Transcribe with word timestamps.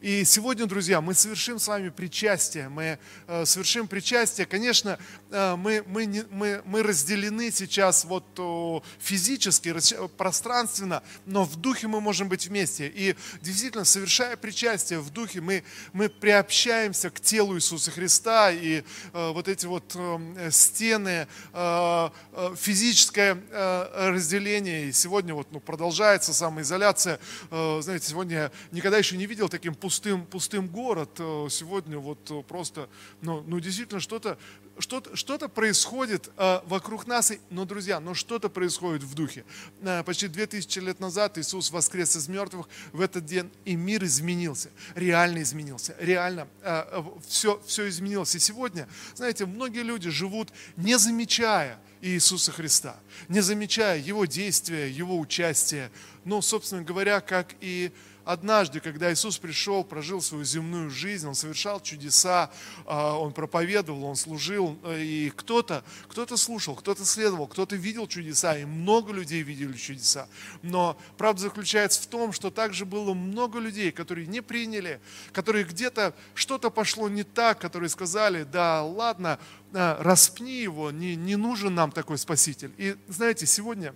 И 0.00 0.24
сегодня, 0.24 0.66
друзья, 0.66 1.00
мы 1.00 1.14
совершим 1.14 1.58
с 1.58 1.68
вами 1.68 1.88
причастие. 1.88 2.68
Мы 2.68 2.98
э, 3.26 3.44
совершим 3.44 3.86
причастие. 3.86 4.46
Конечно, 4.46 4.98
э, 5.30 5.56
мы, 5.56 5.84
мы, 5.86 6.26
мы, 6.30 6.62
мы 6.64 6.82
разделены 6.82 7.50
сейчас 7.50 8.04
вот 8.04 8.24
физически, 8.98 9.74
пространственно, 10.16 11.02
но 11.26 11.44
в 11.44 11.56
духе 11.56 11.86
мы 11.86 12.00
можем 12.00 12.28
быть 12.28 12.46
вместе. 12.46 12.88
И 12.94 13.14
действительно, 13.40 13.84
совершая 13.84 14.36
причастие 14.36 15.00
в 15.00 15.10
духе, 15.10 15.40
мы, 15.40 15.64
мы 15.92 16.08
приобщаемся 16.08 17.10
к 17.10 17.20
телу 17.20 17.56
Иисуса 17.56 17.90
Христа. 17.90 18.50
И 18.50 18.82
э, 19.12 19.30
вот 19.30 19.48
эти 19.48 19.66
вот 19.66 19.92
э, 19.94 20.50
стены, 20.50 21.26
э, 21.52 22.10
э, 22.32 22.54
физическое 22.56 23.42
э, 23.50 24.10
разделение. 24.10 24.88
И 24.88 24.92
сегодня 24.92 25.34
вот, 25.34 25.48
ну, 25.50 25.60
продолжается 25.60 26.32
самоизоляция. 26.34 27.18
Э, 27.50 27.80
знаете, 27.82 28.08
сегодня 28.08 28.36
я 28.36 28.50
никогда 28.72 28.98
еще 28.98 29.16
не 29.16 29.26
видел 29.26 29.48
таким 29.48 29.74
пустым, 29.84 30.24
пустым 30.24 30.66
город. 30.66 31.10
Э, 31.18 31.46
сегодня 31.50 31.98
вот 31.98 32.30
э, 32.30 32.42
просто, 32.48 32.88
ну, 33.20 33.44
ну 33.46 33.60
действительно, 33.60 34.00
что-то 34.00 34.38
что-то, 34.78 35.14
что-то 35.14 35.48
происходит 35.48 36.30
э, 36.38 36.60
вокруг 36.64 37.06
нас, 37.06 37.32
но, 37.50 37.66
друзья, 37.66 38.00
но 38.00 38.14
что-то 38.14 38.48
происходит 38.48 39.02
в 39.02 39.14
духе. 39.14 39.44
Э, 39.82 40.02
почти 40.02 40.26
2000 40.26 40.78
лет 40.78 41.00
назад 41.00 41.36
Иисус 41.36 41.70
воскрес 41.70 42.16
из 42.16 42.28
мертвых 42.28 42.66
в 42.92 43.00
этот 43.02 43.26
день, 43.26 43.50
и 43.66 43.76
мир 43.76 44.02
изменился, 44.04 44.70
реально 44.94 45.42
изменился, 45.42 45.94
реально 45.98 46.48
э, 46.62 47.02
все, 47.28 47.60
все 47.66 47.86
изменилось. 47.88 48.34
И 48.34 48.38
сегодня, 48.38 48.88
знаете, 49.14 49.44
многие 49.44 49.82
люди 49.82 50.08
живут, 50.08 50.48
не 50.76 50.98
замечая 50.98 51.78
Иисуса 52.00 52.52
Христа, 52.52 52.96
не 53.28 53.40
замечая 53.40 53.98
Его 53.98 54.24
действия, 54.24 54.90
Его 54.90 55.18
участия. 55.18 55.90
Ну, 56.24 56.40
собственно 56.40 56.82
говоря, 56.82 57.20
как 57.20 57.54
и 57.60 57.92
однажды, 58.24 58.80
когда 58.80 59.12
Иисус 59.12 59.38
пришел, 59.38 59.84
прожил 59.84 60.20
свою 60.20 60.44
земную 60.44 60.90
жизнь, 60.90 61.26
Он 61.26 61.34
совершал 61.34 61.80
чудеса, 61.80 62.50
а, 62.86 63.18
Он 63.18 63.32
проповедовал, 63.32 64.04
Он 64.04 64.16
служил, 64.16 64.78
и 64.86 65.32
кто-то, 65.36 65.84
кто-то 66.08 66.36
слушал, 66.36 66.74
кто-то 66.74 67.04
следовал, 67.04 67.46
кто-то 67.46 67.76
видел 67.76 68.06
чудеса, 68.06 68.56
и 68.58 68.64
много 68.64 69.12
людей 69.12 69.42
видели 69.42 69.76
чудеса. 69.76 70.28
Но 70.62 70.96
правда 71.16 71.42
заключается 71.42 72.02
в 72.02 72.06
том, 72.06 72.32
что 72.32 72.50
также 72.50 72.84
было 72.84 73.14
много 73.14 73.58
людей, 73.58 73.92
которые 73.92 74.26
не 74.26 74.40
приняли, 74.40 75.00
которые 75.32 75.64
где-то 75.64 76.14
что-то 76.34 76.70
пошло 76.70 77.08
не 77.08 77.22
так, 77.22 77.58
которые 77.58 77.88
сказали, 77.88 78.44
да 78.44 78.82
ладно, 78.82 79.38
а, 79.72 80.02
распни 80.02 80.60
его, 80.60 80.90
не, 80.90 81.16
не 81.16 81.36
нужен 81.36 81.74
нам 81.74 81.92
такой 81.92 82.18
спаситель. 82.18 82.72
И 82.78 82.96
знаете, 83.08 83.46
сегодня 83.46 83.94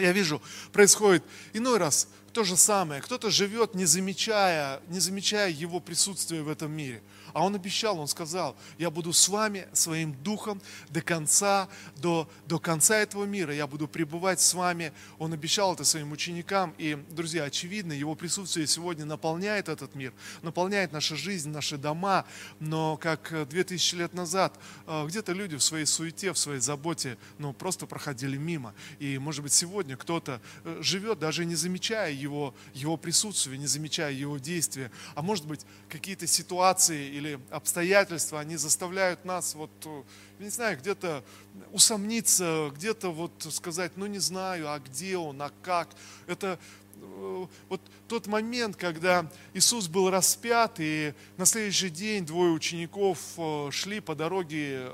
я 0.00 0.12
вижу, 0.12 0.40
происходит 0.72 1.22
иной 1.52 1.78
раз 1.78 2.08
то 2.32 2.44
же 2.44 2.56
самое. 2.56 3.00
Кто-то 3.00 3.30
живет, 3.30 3.74
не 3.74 3.84
замечая, 3.84 4.80
не 4.88 5.00
замечая 5.00 5.50
его 5.50 5.80
присутствия 5.80 6.42
в 6.42 6.48
этом 6.48 6.72
мире. 6.72 7.02
А 7.32 7.44
он 7.44 7.54
обещал, 7.54 7.98
он 7.98 8.08
сказал, 8.08 8.56
я 8.78 8.90
буду 8.90 9.12
с 9.12 9.28
вами, 9.28 9.68
своим 9.72 10.14
духом 10.22 10.60
до 10.88 11.02
конца, 11.02 11.68
до, 11.96 12.28
до 12.46 12.58
конца 12.58 12.96
этого 12.96 13.24
мира. 13.24 13.54
Я 13.54 13.66
буду 13.66 13.88
пребывать 13.88 14.40
с 14.40 14.54
вами. 14.54 14.92
Он 15.18 15.32
обещал 15.32 15.74
это 15.74 15.84
своим 15.84 16.12
ученикам. 16.12 16.74
И, 16.78 16.98
друзья, 17.10 17.44
очевидно, 17.44 17.92
его 17.92 18.14
присутствие 18.14 18.66
сегодня 18.66 19.04
наполняет 19.04 19.68
этот 19.68 19.94
мир, 19.94 20.12
наполняет 20.42 20.92
нашу 20.92 21.16
жизнь, 21.16 21.50
наши 21.50 21.76
дома. 21.76 22.24
Но 22.58 22.96
как 22.96 23.48
2000 23.48 23.94
лет 23.94 24.14
назад, 24.14 24.58
э, 24.86 25.06
где-то 25.06 25.32
люди 25.32 25.56
в 25.56 25.62
своей 25.62 25.86
суете, 25.86 26.32
в 26.32 26.38
своей 26.38 26.60
заботе, 26.60 27.18
ну, 27.38 27.52
просто 27.52 27.86
проходили 27.86 28.36
мимо. 28.36 28.74
И, 28.98 29.18
может 29.18 29.42
быть, 29.42 29.52
сегодня 29.52 29.96
кто-то 29.96 30.40
э, 30.64 30.78
живет, 30.80 31.18
даже 31.18 31.44
не 31.44 31.54
замечая 31.54 32.12
его, 32.12 32.54
его 32.74 32.96
присутствия, 32.96 33.58
не 33.58 33.66
замечая 33.66 34.12
его 34.12 34.38
действия. 34.38 34.90
А 35.14 35.22
может 35.22 35.46
быть, 35.46 35.64
какие-то 35.88 36.26
ситуации 36.26 37.16
или 37.20 37.38
обстоятельства, 37.50 38.40
они 38.40 38.56
заставляют 38.56 39.24
нас 39.24 39.54
вот, 39.54 39.70
э, 39.84 40.02
не 40.38 40.48
знаю, 40.48 40.78
где-то 40.78 41.22
усомниться, 41.70 42.70
где-то 42.74 43.10
вот 43.12 43.32
сказать, 43.50 43.92
ну 43.96 44.06
не 44.06 44.18
знаю, 44.18 44.70
а 44.72 44.78
где 44.78 45.16
он, 45.16 45.40
а 45.42 45.52
как. 45.62 45.90
Это 46.26 46.58
э, 46.96 47.46
вот 47.68 47.80
тот 48.08 48.26
момент, 48.26 48.76
когда 48.76 49.30
Иисус 49.52 49.86
был 49.86 50.10
распят, 50.10 50.76
и 50.78 51.14
на 51.36 51.44
следующий 51.44 51.90
день 51.90 52.24
двое 52.24 52.52
учеников 52.52 53.18
э, 53.36 53.68
шли 53.70 54.00
по 54.00 54.14
дороге 54.14 54.90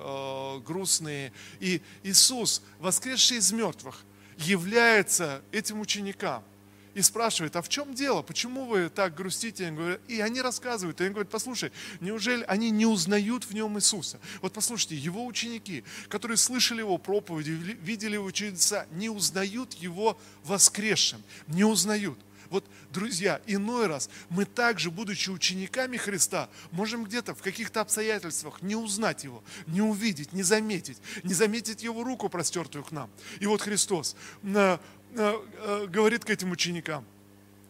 грустные, 0.67 1.33
и 1.61 1.81
Иисус, 2.03 2.63
воскресший 2.81 3.39
из 3.39 3.53
мертвых, 3.53 4.05
является 4.37 5.43
этим 5.53 5.81
ученикам– 5.81 6.43
и 6.97 7.03
спрашивает, 7.03 7.55
а 7.57 7.63
в 7.63 7.69
чем 7.69 7.95
дело, 7.95 8.23
почему 8.23 8.65
вы 8.65 8.89
так 8.89 9.15
грустите? 9.15 9.71
И 10.09 10.21
они 10.21 10.41
рассказывают, 10.41 10.99
и 10.99 11.05
они 11.05 11.13
говорят, 11.13 11.31
послушай, 11.31 11.71
неужели 12.01 12.43
они 12.45 12.71
не 12.71 12.87
узнают 12.87 13.45
в 13.45 13.53
нем 13.53 13.77
Иисуса? 13.77 14.19
Вот 14.41 14.55
послушайте, 14.55 14.97
его 14.97 15.27
ученики, 15.27 15.85
которые 16.09 16.39
слышали 16.39 16.79
его 16.79 16.97
проповеди, 16.97 17.51
видели 17.51 18.15
его 18.15 18.31
чудеса, 18.31 18.87
не 18.93 19.11
узнают 19.11 19.75
его 19.75 20.19
воскресшим, 20.43 21.23
не 21.49 21.65
узнают. 21.65 22.19
Вот, 22.51 22.65
друзья, 22.91 23.41
иной 23.47 23.87
раз 23.87 24.09
мы 24.29 24.45
также, 24.45 24.91
будучи 24.91 25.31
учениками 25.31 25.97
Христа, 25.97 26.49
можем 26.71 27.05
где-то 27.05 27.35
в 27.35 27.43
каких-то 27.43 27.81
обстоятельствах 27.81 28.63
не 28.63 28.77
узнать 28.77 29.25
Его, 29.25 29.43
не 29.67 29.83
увидеть, 29.83 30.33
не 30.33 30.43
заметить, 30.43 30.99
не 31.23 31.35
заметить 31.35 31.83
Его 31.83 32.05
руку, 32.05 32.29
простертую 32.29 32.85
к 32.85 32.93
нам. 32.93 33.11
И 33.41 33.47
вот 33.47 33.63
Христос 33.63 34.17
э, 34.43 34.79
говорит 35.15 36.25
к 36.25 36.31
этим 36.31 36.51
ученикам. 36.51 37.05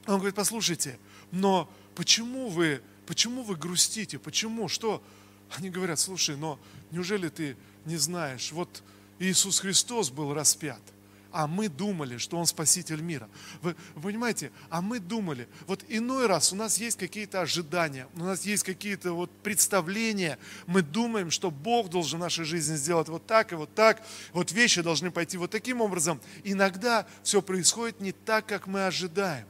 Он 0.06 0.16
говорит, 0.16 0.34
послушайте, 0.34 0.98
но 1.32 1.70
почему 1.94 2.48
вы, 2.48 2.80
почему 3.06 3.42
вы 3.42 3.56
грустите? 3.56 4.18
Почему? 4.18 4.68
Что? 4.68 5.02
Они 5.56 5.70
говорят, 5.70 5.98
слушай, 5.98 6.36
но 6.36 6.58
неужели 6.90 7.28
ты 7.28 7.56
не 7.84 7.96
знаешь? 7.96 8.52
Вот 8.52 8.82
Иисус 9.18 9.60
Христос 9.60 10.10
был 10.10 10.34
распят 10.34 10.80
а 11.36 11.46
мы 11.46 11.68
думали, 11.68 12.16
что 12.16 12.38
Он 12.38 12.46
спаситель 12.46 13.02
мира. 13.02 13.28
Вы, 13.60 13.76
вы 13.94 14.02
понимаете, 14.10 14.50
а 14.70 14.80
мы 14.80 15.00
думали, 15.00 15.48
вот 15.66 15.84
иной 15.86 16.26
раз 16.26 16.50
у 16.54 16.56
нас 16.56 16.78
есть 16.78 16.98
какие-то 16.98 17.42
ожидания, 17.42 18.08
у 18.14 18.20
нас 18.20 18.46
есть 18.46 18.62
какие-то 18.62 19.12
вот 19.12 19.30
представления, 19.42 20.38
мы 20.66 20.80
думаем, 20.80 21.30
что 21.30 21.50
Бог 21.50 21.90
должен 21.90 22.20
в 22.20 22.22
нашей 22.22 22.46
жизни 22.46 22.76
сделать 22.76 23.10
вот 23.10 23.26
так 23.26 23.52
и 23.52 23.54
вот 23.54 23.74
так, 23.74 24.02
вот 24.32 24.50
вещи 24.50 24.80
должны 24.80 25.10
пойти 25.10 25.36
вот 25.36 25.50
таким 25.50 25.82
образом. 25.82 26.22
Иногда 26.42 27.06
все 27.22 27.42
происходит 27.42 28.00
не 28.00 28.12
так, 28.12 28.46
как 28.46 28.66
мы 28.66 28.86
ожидаем. 28.86 29.46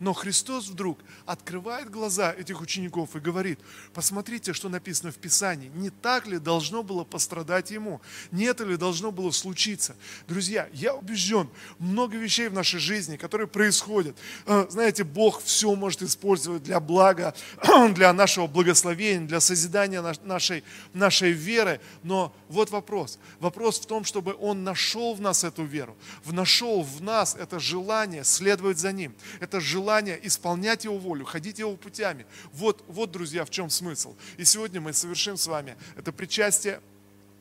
Но 0.00 0.14
Христос 0.14 0.68
вдруг 0.68 0.98
открывает 1.26 1.90
глаза 1.90 2.32
этих 2.32 2.62
учеников 2.62 3.14
и 3.14 3.20
говорит, 3.20 3.60
посмотрите, 3.92 4.54
что 4.54 4.70
написано 4.70 5.12
в 5.12 5.16
Писании. 5.16 5.70
Не 5.74 5.90
так 5.90 6.26
ли 6.26 6.38
должно 6.38 6.82
было 6.82 7.04
пострадать 7.04 7.70
Ему? 7.70 8.00
Не 8.30 8.44
это 8.44 8.64
ли 8.64 8.78
должно 8.78 9.12
было 9.12 9.30
случиться? 9.30 9.94
Друзья, 10.26 10.70
я 10.72 10.94
убежден, 10.94 11.50
много 11.78 12.16
вещей 12.16 12.48
в 12.48 12.54
нашей 12.54 12.80
жизни, 12.80 13.18
которые 13.18 13.46
происходят. 13.46 14.16
Э, 14.46 14.66
знаете, 14.70 15.04
Бог 15.04 15.42
все 15.42 15.74
может 15.74 16.02
использовать 16.02 16.62
для 16.62 16.80
блага, 16.80 17.34
для 17.94 18.14
нашего 18.14 18.46
благословения, 18.46 19.26
для 19.26 19.40
созидания 19.40 20.00
нашей, 20.24 20.64
нашей 20.94 21.32
веры. 21.32 21.78
Но 22.02 22.34
вот 22.48 22.70
вопрос. 22.70 23.18
Вопрос 23.38 23.78
в 23.78 23.84
том, 23.84 24.04
чтобы 24.04 24.34
Он 24.40 24.64
нашел 24.64 25.14
в 25.14 25.20
нас 25.20 25.44
эту 25.44 25.64
веру, 25.64 25.94
нашел 26.24 26.82
в 26.82 27.02
нас 27.02 27.36
это 27.38 27.60
желание 27.60 28.24
следовать 28.24 28.78
за 28.78 28.92
Ним, 28.92 29.14
это 29.40 29.60
желание 29.60 29.89
желание 29.90 30.24
исполнять 30.24 30.84
Его 30.84 30.98
волю, 30.98 31.24
ходить 31.24 31.58
Его 31.58 31.76
путями. 31.76 32.24
Вот, 32.52 32.84
вот, 32.86 33.10
друзья, 33.10 33.44
в 33.44 33.50
чем 33.50 33.68
смысл. 33.70 34.14
И 34.36 34.44
сегодня 34.44 34.80
мы 34.80 34.92
совершим 34.92 35.36
с 35.36 35.48
вами 35.48 35.76
это 35.96 36.12
причастие 36.12 36.80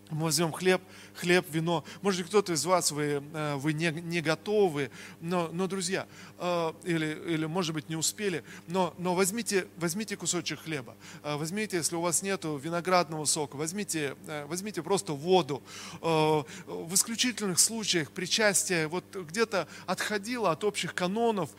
мы 0.09 0.23
возьмем 0.23 0.51
хлеб, 0.51 0.81
хлеб, 1.13 1.45
вино. 1.49 1.83
Может 2.01 2.21
быть, 2.21 2.29
кто-то 2.29 2.53
из 2.53 2.65
вас, 2.65 2.91
вы, 2.91 3.23
э, 3.33 3.55
вы 3.55 3.73
не, 3.73 3.91
не 3.91 4.21
готовы, 4.21 4.89
но, 5.21 5.49
но 5.51 5.67
друзья, 5.67 6.07
э, 6.37 6.73
или, 6.83 7.33
или, 7.33 7.45
может 7.45 7.73
быть, 7.73 7.89
не 7.89 7.95
успели, 7.95 8.43
но, 8.67 8.93
но 8.97 9.13
возьмите, 9.13 9.67
возьмите 9.77 10.17
кусочек 10.17 10.61
хлеба, 10.61 10.95
э, 11.23 11.35
возьмите, 11.35 11.77
если 11.77 11.95
у 11.95 12.01
вас 12.01 12.23
нет 12.23 12.43
виноградного 12.43 13.25
сока, 13.25 13.55
возьмите, 13.55 14.15
возьмите 14.47 14.81
просто 14.81 15.13
воду. 15.13 15.61
В 16.01 16.93
исключительных 16.93 17.59
случаях 17.59 18.11
причастие 18.11 18.87
вот 18.87 19.03
где-то 19.15 19.67
отходило 19.85 20.51
от 20.51 20.63
общих 20.63 20.93
канонов, 20.93 21.49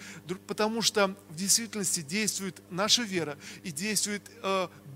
потому 0.46 0.82
что 0.82 1.14
в 1.28 1.36
действительности 1.36 2.00
действует 2.00 2.62
наша 2.70 3.02
вера 3.02 3.36
и 3.62 3.70
действует 3.70 4.22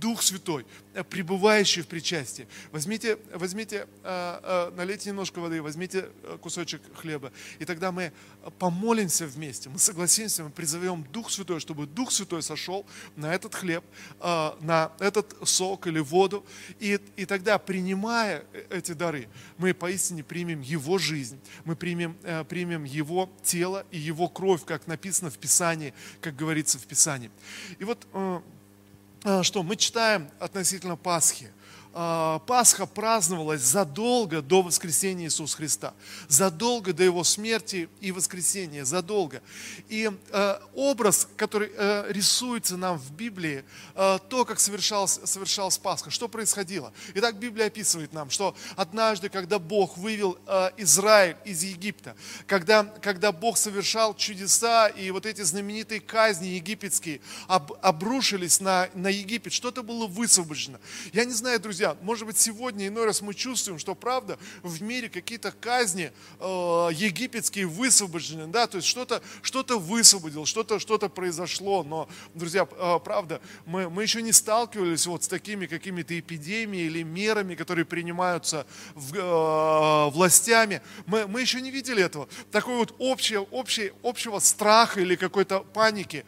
Дух 0.05 0.21
Святой, 0.21 0.67
пребывающий 1.09 1.81
в 1.81 1.87
причастии. 1.87 2.47
Возьмите, 2.73 3.19
возьмите, 3.33 3.87
э, 4.03 4.41
э, 4.43 4.77
налейте 4.77 5.09
немножко 5.09 5.39
воды, 5.39 5.63
возьмите 5.63 6.11
э, 6.25 6.37
кусочек 6.43 6.83
хлеба, 6.95 7.33
и 7.59 7.65
тогда 7.65 7.91
мы 7.91 8.13
помолимся 8.59 9.27
вместе, 9.27 9.71
мы 9.71 9.79
согласимся, 9.79 10.45
мы 10.45 10.51
призовем 10.51 11.07
Дух 11.11 11.31
Святой, 11.31 11.59
чтобы 11.59 11.87
Дух 11.87 12.13
Святой 12.13 12.43
сошел 12.43 12.85
на 13.17 13.35
этот 13.35 13.55
хлеб, 13.55 13.83
на 14.21 14.93
этот 14.99 15.35
сок 15.49 15.87
или 15.87 16.01
воду, 16.01 16.45
и, 16.81 17.01
и 17.17 17.25
тогда, 17.25 17.57
принимая 17.57 18.45
эти 18.69 18.93
дары, 18.93 19.29
мы 19.57 19.73
поистине 19.73 20.23
примем 20.23 20.61
Его 20.61 20.99
жизнь, 20.99 21.41
мы 21.65 21.77
примем, 21.77 22.15
примем 22.51 22.85
Его 22.85 23.31
тело 23.43 23.87
и 23.91 23.99
Его 23.99 24.29
кровь, 24.29 24.67
как 24.67 24.87
написано 24.87 25.31
в 25.31 25.39
Писании, 25.39 25.95
как 26.21 26.37
говорится 26.37 26.79
в 26.79 26.83
Писании. 26.83 27.31
И 27.79 27.85
вот 27.85 28.07
что 29.43 29.63
мы 29.63 29.77
читаем 29.77 30.29
относительно 30.39 30.97
Пасхи– 30.97 31.51
а, 31.59 31.59
Пасха 31.95 32.87
праздновалась 32.87 33.63
задолго 33.63 34.43
до 34.43 34.63
воскресения 34.63 35.27
Иисуса 35.27 35.57
Христа, 35.57 35.95
задолго 36.27 36.93
до 36.93 37.05
Его 37.05 37.23
смерти 37.23 37.89
и 38.01 38.11
воскресения, 38.11 38.85
задолго. 38.85 39.43
И 39.89 40.11
э, 40.31 40.59
образ, 40.75 41.29
который 41.37 41.71
э, 41.73 42.07
рисуется 42.09 42.77
нам 42.77 42.99
в 42.99 43.13
Библии, 43.13 43.65
э, 43.95 44.19
то, 44.29 44.45
как 44.45 44.59
совершалась, 44.59 45.21
совершалась 45.23 45.79
Пасха, 45.79 46.11
что 46.11 46.27
происходило. 46.27 46.93
Итак, 47.15 47.37
Библия 47.37 47.67
описывает 47.67 48.13
нам, 48.13 48.29
что 48.29 48.57
однажды, 48.75 49.29
когда 49.29 49.61
Бог 49.61 49.97
вывел 49.97 50.37
Израиль 50.77 51.37
из 51.45 51.63
Египта, 51.63 52.17
когда, 52.47 52.83
когда 52.85 53.31
Бог 53.31 53.57
совершал 53.57 54.15
чудеса 54.15 54.89
и 54.89 55.11
вот 55.13 55.27
эти 55.27 55.43
знаменитые 55.43 56.01
казни 56.01 56.49
египетские 56.49 57.21
об, 57.47 57.73
обрушились 57.83 58.61
на, 58.61 58.89
на 58.95 59.09
Египет, 59.09 59.53
что-то 59.53 59.83
было 59.83 60.07
высвобождено. 60.07 60.79
Я 61.13 61.25
не 61.25 61.33
знаю, 61.33 61.61
друзья, 61.61 61.84
друзья, 61.85 62.03
может 62.03 62.27
быть, 62.27 62.39
сегодня 62.39 62.89
иной 62.89 63.05
раз 63.05 63.21
мы 63.21 63.35
чувствуем, 63.35 63.79
что 63.79 63.95
правда 63.95 64.39
в 64.63 64.81
мире 64.83 65.11
какие-то 65.11 65.53
казни 65.53 66.13
э, 66.41 66.45
египетские 66.45 67.67
высвобождены, 67.67 68.47
да, 68.47 68.67
то 68.67 68.79
есть 68.79 68.89
что-то 68.89 69.23
что 69.43 69.65
высвободил, 69.79 70.47
что-то 70.47 70.79
что 70.79 70.99
произошло, 71.11 71.83
но, 71.83 72.09
друзья, 72.35 72.67
э, 72.71 72.99
правда, 73.05 73.41
мы, 73.67 73.91
мы 73.91 74.03
еще 74.03 74.23
не 74.23 74.33
сталкивались 74.33 75.07
вот 75.07 75.25
с 75.25 75.29
такими 75.29 75.67
какими-то 75.67 76.19
эпидемиями 76.19 76.87
или 76.87 77.03
мерами, 77.03 77.55
которые 77.55 77.85
принимаются 77.85 78.67
в, 78.95 79.15
э, 79.15 80.11
властями, 80.11 80.81
мы, 81.05 81.27
мы 81.27 81.43
еще 81.43 81.61
не 81.61 81.71
видели 81.71 82.03
этого, 82.03 82.29
такой 82.51 82.77
вот 82.77 82.95
общего, 82.99 83.47
общего, 83.53 83.95
общего 84.03 84.39
страха 84.39 85.01
или 85.01 85.17
какой-то 85.17 85.61
паники, 85.61 86.25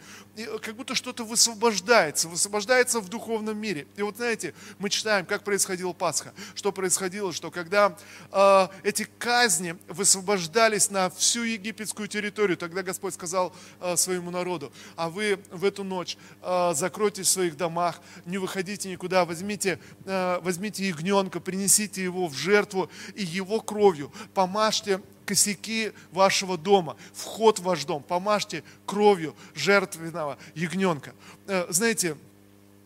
как 0.62 0.76
будто 0.76 0.94
что-то 0.94 1.24
высвобождается, 1.24 2.28
высвобождается 2.28 3.00
в 3.00 3.08
духовном 3.08 3.58
мире. 3.58 3.86
И 3.96 4.02
вот 4.02 4.16
знаете, 4.16 4.54
мы 4.78 4.90
читаем, 4.90 5.26
как 5.26 5.44
происходила 5.44 5.92
Пасха, 5.92 6.32
что 6.54 6.72
происходило, 6.72 7.32
что 7.32 7.50
когда 7.50 7.96
э, 8.32 8.68
эти 8.82 9.08
казни 9.18 9.76
высвобождались 9.88 10.90
на 10.90 11.10
всю 11.10 11.42
египетскую 11.42 12.08
территорию, 12.08 12.56
тогда 12.56 12.82
Господь 12.82 13.14
сказал 13.14 13.54
э, 13.80 13.96
своему 13.96 14.30
народу, 14.30 14.72
а 14.96 15.08
вы 15.08 15.38
в 15.50 15.64
эту 15.64 15.84
ночь 15.84 16.16
э, 16.42 16.72
закройтесь 16.74 17.28
в 17.28 17.30
своих 17.30 17.56
домах, 17.56 18.00
не 18.24 18.38
выходите 18.38 18.90
никуда, 18.90 19.24
возьмите, 19.24 19.78
э, 20.04 20.38
возьмите 20.42 20.86
ягненка, 20.88 21.40
принесите 21.40 22.02
его 22.02 22.28
в 22.28 22.34
жертву 22.34 22.90
и 23.14 23.24
его 23.24 23.60
кровью 23.60 24.12
помажьте 24.34 25.00
косяки 25.26 25.92
вашего 26.12 26.56
дома, 26.56 26.96
вход 27.12 27.58
в 27.58 27.62
ваш 27.64 27.84
дом, 27.84 28.02
помажьте 28.02 28.62
кровью 28.86 29.34
жертвенного 29.54 30.38
ягненка. 30.54 31.14
Э, 31.46 31.66
знаете, 31.68 32.16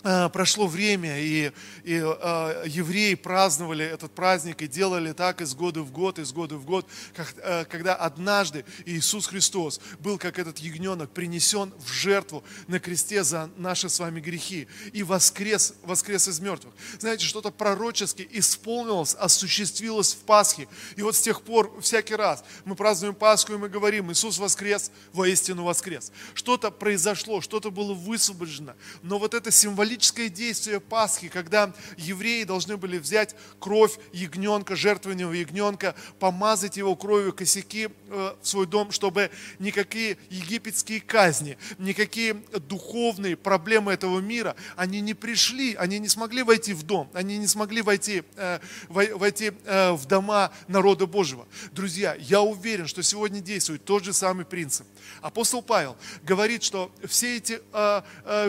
прошло 0.02 0.66
время, 0.66 1.20
и, 1.20 1.52
и 1.84 1.94
э, 1.94 2.64
евреи 2.66 3.14
праздновали 3.14 3.84
этот 3.84 4.12
праздник 4.12 4.62
и 4.62 4.66
делали 4.66 5.12
так 5.12 5.40
из 5.42 5.54
года 5.54 5.82
в 5.82 5.92
год, 5.92 6.18
из 6.18 6.32
года 6.32 6.56
в 6.56 6.64
год, 6.64 6.86
как, 7.14 7.34
э, 7.36 7.64
когда 7.66 7.94
однажды 7.94 8.64
Иисус 8.86 9.26
Христос 9.26 9.80
был, 9.98 10.16
как 10.18 10.38
этот 10.38 10.58
ягненок, 10.58 11.10
принесен 11.10 11.72
в 11.78 11.92
жертву 11.92 12.42
на 12.66 12.80
кресте 12.80 13.22
за 13.24 13.50
наши 13.56 13.88
с 13.88 13.98
вами 13.98 14.20
грехи 14.20 14.68
и 14.92 15.02
воскрес, 15.02 15.74
воскрес 15.82 16.28
из 16.28 16.40
мертвых. 16.40 16.72
Знаете, 16.98 17.26
что-то 17.26 17.50
пророчески 17.50 18.26
исполнилось, 18.30 19.14
осуществилось 19.14 20.14
в 20.14 20.18
Пасхе. 20.18 20.68
И 20.96 21.02
вот 21.02 21.14
с 21.14 21.20
тех 21.20 21.42
пор, 21.42 21.78
всякий 21.80 22.14
раз 22.14 22.42
мы 22.64 22.74
празднуем 22.74 23.14
Пасху, 23.14 23.52
и 23.52 23.56
мы 23.58 23.68
говорим, 23.68 24.10
Иисус 24.10 24.38
воскрес, 24.38 24.90
воистину 25.12 25.64
воскрес. 25.64 26.10
Что-то 26.34 26.70
произошло, 26.70 27.40
что-то 27.40 27.70
было 27.70 27.92
высвобождено, 27.92 28.74
но 29.02 29.18
вот 29.18 29.34
это 29.34 29.50
символическое 29.50 29.89
символическое 29.90 30.28
действие 30.28 30.80
Пасхи, 30.80 31.28
когда 31.28 31.72
евреи 31.96 32.44
должны 32.44 32.76
были 32.76 32.98
взять 32.98 33.34
кровь 33.58 33.98
ягненка, 34.12 34.76
жертвенного 34.76 35.32
ягненка, 35.32 35.96
помазать 36.20 36.76
его 36.76 36.94
кровью 36.94 37.32
косяки 37.32 37.88
э, 38.08 38.34
в 38.40 38.46
свой 38.46 38.66
дом, 38.66 38.92
чтобы 38.92 39.30
никакие 39.58 40.16
египетские 40.30 41.00
казни, 41.00 41.58
никакие 41.78 42.34
духовные 42.68 43.36
проблемы 43.36 43.92
этого 43.92 44.20
мира, 44.20 44.54
они 44.76 45.00
не 45.00 45.14
пришли, 45.14 45.74
они 45.74 45.98
не 45.98 46.08
смогли 46.08 46.44
войти 46.44 46.72
в 46.72 46.84
дом, 46.84 47.10
они 47.12 47.38
не 47.38 47.48
смогли 47.48 47.82
войти, 47.82 48.22
э, 48.36 48.60
войти 48.88 49.52
э, 49.64 49.92
в 49.92 50.06
дома 50.06 50.52
народа 50.68 51.06
Божьего. 51.06 51.48
Друзья, 51.72 52.16
я 52.20 52.42
уверен, 52.42 52.86
что 52.86 53.02
сегодня 53.02 53.40
действует 53.40 53.84
тот 53.84 54.04
же 54.04 54.12
самый 54.12 54.44
принцип. 54.44 54.86
Апостол 55.20 55.62
Павел 55.62 55.96
говорит, 56.22 56.62
что 56.62 56.92
все 57.06 57.36
эти 57.36 57.60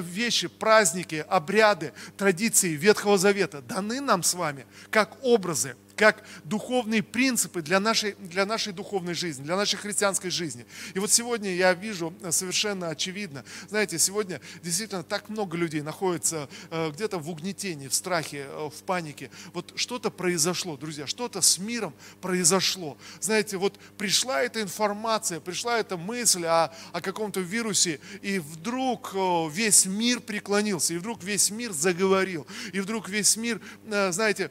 вещи, 0.02 0.48
праздники, 0.48 1.26
обряды, 1.32 1.94
традиции 2.18 2.76
Ветхого 2.76 3.18
Завета 3.18 3.62
даны 3.62 4.02
нам 4.02 4.22
с 4.24 4.34
вами 4.34 4.66
как 4.90 5.18
образы 5.24 5.76
как 6.02 6.24
духовные 6.46 7.04
принципы 7.04 7.62
для 7.62 7.80
нашей, 7.80 8.14
для 8.14 8.48
нашей 8.48 8.74
духовной 8.74 9.14
жизни, 9.14 9.44
для 9.44 9.56
нашей 9.56 9.76
христианской 9.76 10.32
жизни. 10.32 10.66
И 10.96 11.00
вот 11.00 11.12
сегодня 11.12 11.54
я 11.54 11.76
вижу 11.76 12.12
э, 12.24 12.32
совершенно 12.32 12.88
очевидно, 12.90 13.46
знаете, 13.70 14.00
сегодня 14.00 14.42
действительно 14.64 15.04
так 15.04 15.30
много 15.30 15.56
людей 15.56 15.84
находится 15.84 16.50
э, 16.72 16.90
где-то 16.90 17.20
в 17.20 17.30
угнетении, 17.30 17.88
в 17.88 17.94
страхе, 17.94 18.48
э, 18.50 18.70
в 18.76 18.82
панике. 18.82 19.30
Вот 19.54 19.74
что-то 19.76 20.10
произошло, 20.10 20.76
друзья, 20.76 21.06
что-то 21.06 21.40
с 21.40 21.60
миром 21.60 21.94
произошло. 22.20 22.98
Знаете, 23.20 23.58
вот 23.58 23.78
пришла 24.00 24.42
эта 24.42 24.60
информация, 24.64 25.40
пришла 25.40 25.78
эта 25.78 25.98
мысль 25.98 26.46
о, 26.46 26.74
о 26.94 27.02
каком-то 27.02 27.42
вирусе, 27.42 28.00
и 28.24 28.40
вдруг 28.40 29.14
весь 29.52 29.86
мир 29.86 30.20
преклонился, 30.20 30.96
и 30.96 30.98
вдруг 30.98 31.24
весь 31.24 31.52
мир 31.52 31.74
заговорил, 31.74 32.48
и 32.74 32.80
вдруг 32.80 33.08
весь 33.08 33.38
мир, 33.38 33.62
знаете, 33.86 34.50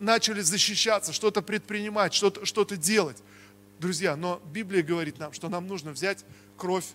начали 0.00 0.40
защищаться, 0.56 1.12
что-то 1.12 1.42
предпринимать, 1.42 2.14
что-то 2.14 2.46
что 2.46 2.64
делать. 2.64 3.18
Друзья, 3.78 4.16
но 4.16 4.40
Библия 4.52 4.82
говорит 4.82 5.18
нам, 5.18 5.34
что 5.34 5.50
нам 5.50 5.66
нужно 5.66 5.92
взять 5.92 6.24
кровь 6.56 6.86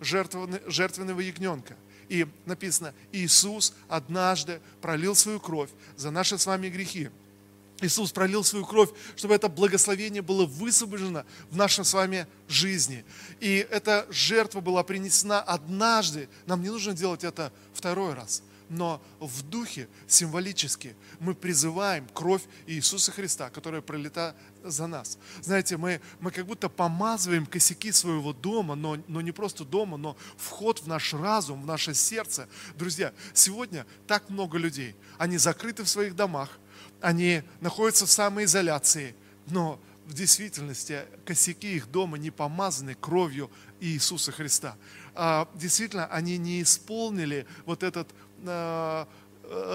жертвенного 0.00 1.20
ягненка. 1.20 1.76
И 2.10 2.26
написано, 2.44 2.92
Иисус 3.12 3.72
однажды 3.88 4.60
пролил 4.82 5.14
свою 5.14 5.40
кровь 5.40 5.70
за 5.96 6.10
наши 6.10 6.36
с 6.36 6.44
вами 6.44 6.68
грехи. 6.68 7.08
Иисус 7.80 8.12
пролил 8.12 8.44
свою 8.44 8.66
кровь, 8.66 8.90
чтобы 9.16 9.34
это 9.34 9.48
благословение 9.48 10.22
было 10.22 10.44
высвобождено 10.44 11.24
в 11.50 11.56
нашей 11.56 11.84
с 11.86 11.94
вами 11.94 12.26
жизни. 12.48 13.04
И 13.40 13.66
эта 13.70 14.06
жертва 14.10 14.60
была 14.60 14.82
принесена 14.82 15.40
однажды. 15.40 16.28
Нам 16.44 16.62
не 16.62 16.68
нужно 16.68 16.92
делать 16.92 17.24
это 17.24 17.50
второй 17.72 18.12
раз 18.12 18.42
но 18.68 19.00
в 19.20 19.42
духе 19.42 19.88
символически 20.06 20.96
мы 21.20 21.34
призываем 21.34 22.08
кровь 22.12 22.42
Иисуса 22.66 23.12
Христа, 23.12 23.50
которая 23.50 23.80
пролита 23.80 24.34
за 24.64 24.86
нас. 24.86 25.18
Знаете, 25.40 25.76
мы, 25.76 26.00
мы 26.20 26.30
как 26.30 26.46
будто 26.46 26.68
помазываем 26.68 27.46
косяки 27.46 27.92
своего 27.92 28.32
дома, 28.32 28.74
но, 28.74 28.98
но 29.06 29.20
не 29.20 29.32
просто 29.32 29.64
дома, 29.64 29.96
но 29.96 30.16
вход 30.36 30.80
в 30.80 30.86
наш 30.86 31.14
разум, 31.14 31.62
в 31.62 31.66
наше 31.66 31.94
сердце. 31.94 32.48
Друзья, 32.76 33.12
сегодня 33.32 33.86
так 34.06 34.28
много 34.30 34.58
людей, 34.58 34.96
они 35.18 35.38
закрыты 35.38 35.84
в 35.84 35.88
своих 35.88 36.16
домах, 36.16 36.58
они 37.00 37.42
находятся 37.60 38.06
в 38.06 38.10
самоизоляции, 38.10 39.14
но 39.46 39.80
в 40.06 40.14
действительности 40.14 41.04
косяки 41.24 41.74
их 41.74 41.90
дома 41.90 42.16
не 42.16 42.30
помазаны 42.30 42.94
кровью 42.94 43.50
Иисуса 43.80 44.32
Христа. 44.32 44.76
А, 45.14 45.48
действительно, 45.54 46.06
они 46.06 46.38
не 46.38 46.62
исполнили 46.62 47.46
вот 47.64 47.82
этот 47.82 48.08